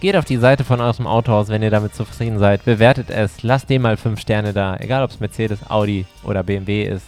Geht 0.00 0.16
auf 0.16 0.24
die 0.24 0.36
Seite 0.36 0.64
von 0.64 0.80
eurem 0.80 1.06
Autohaus, 1.06 1.48
wenn 1.48 1.62
ihr 1.62 1.70
damit 1.70 1.94
zufrieden 1.94 2.38
seid. 2.38 2.64
Bewertet 2.64 3.08
es. 3.10 3.42
Lasst 3.42 3.70
dem 3.70 3.82
mal 3.82 3.96
5 3.96 4.18
Sterne 4.18 4.52
da. 4.52 4.76
Egal, 4.76 5.04
ob 5.04 5.10
es 5.10 5.20
Mercedes, 5.20 5.70
Audi 5.70 6.06
oder 6.24 6.42
BMW 6.42 6.82
ist. 6.84 7.06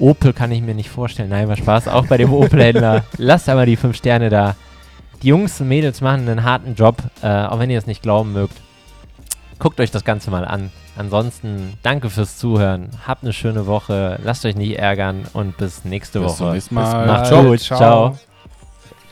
Opel 0.00 0.32
kann 0.32 0.50
ich 0.50 0.60
mir 0.60 0.74
nicht 0.74 0.90
vorstellen. 0.90 1.28
Nein, 1.28 1.48
war 1.48 1.56
Spaß. 1.56 1.86
Auch 1.88 2.06
bei 2.06 2.16
dem 2.16 2.32
Opel-Händler. 2.32 3.04
Lasst 3.16 3.48
aber 3.48 3.64
die 3.64 3.76
5 3.76 3.96
Sterne 3.96 4.28
da. 4.28 4.56
Die 5.22 5.28
Jungs 5.28 5.60
und 5.60 5.68
Mädels 5.68 6.00
machen 6.00 6.28
einen 6.28 6.42
harten 6.42 6.74
Job, 6.74 6.96
äh, 7.22 7.28
auch 7.28 7.60
wenn 7.60 7.70
ihr 7.70 7.78
es 7.78 7.86
nicht 7.86 8.02
glauben 8.02 8.32
mögt. 8.32 8.56
Guckt 9.58 9.80
euch 9.80 9.90
das 9.90 10.04
Ganze 10.04 10.30
mal 10.30 10.44
an. 10.44 10.70
Ansonsten 10.96 11.74
danke 11.82 12.10
fürs 12.10 12.38
Zuhören. 12.38 12.90
Habt 13.06 13.22
eine 13.22 13.32
schöne 13.32 13.66
Woche. 13.66 14.18
Lasst 14.22 14.44
euch 14.44 14.56
nicht 14.56 14.78
ärgern 14.78 15.24
und 15.32 15.56
bis 15.56 15.84
nächste 15.84 16.20
Bis 16.20 16.28
Woche. 16.28 16.36
zum 16.36 16.52
nächsten 16.52 16.74
Mal. 16.74 17.06
Macht's 17.06 17.30
gut. 17.30 17.60
Ciao. 17.60 17.78
Ciao. 17.78 18.18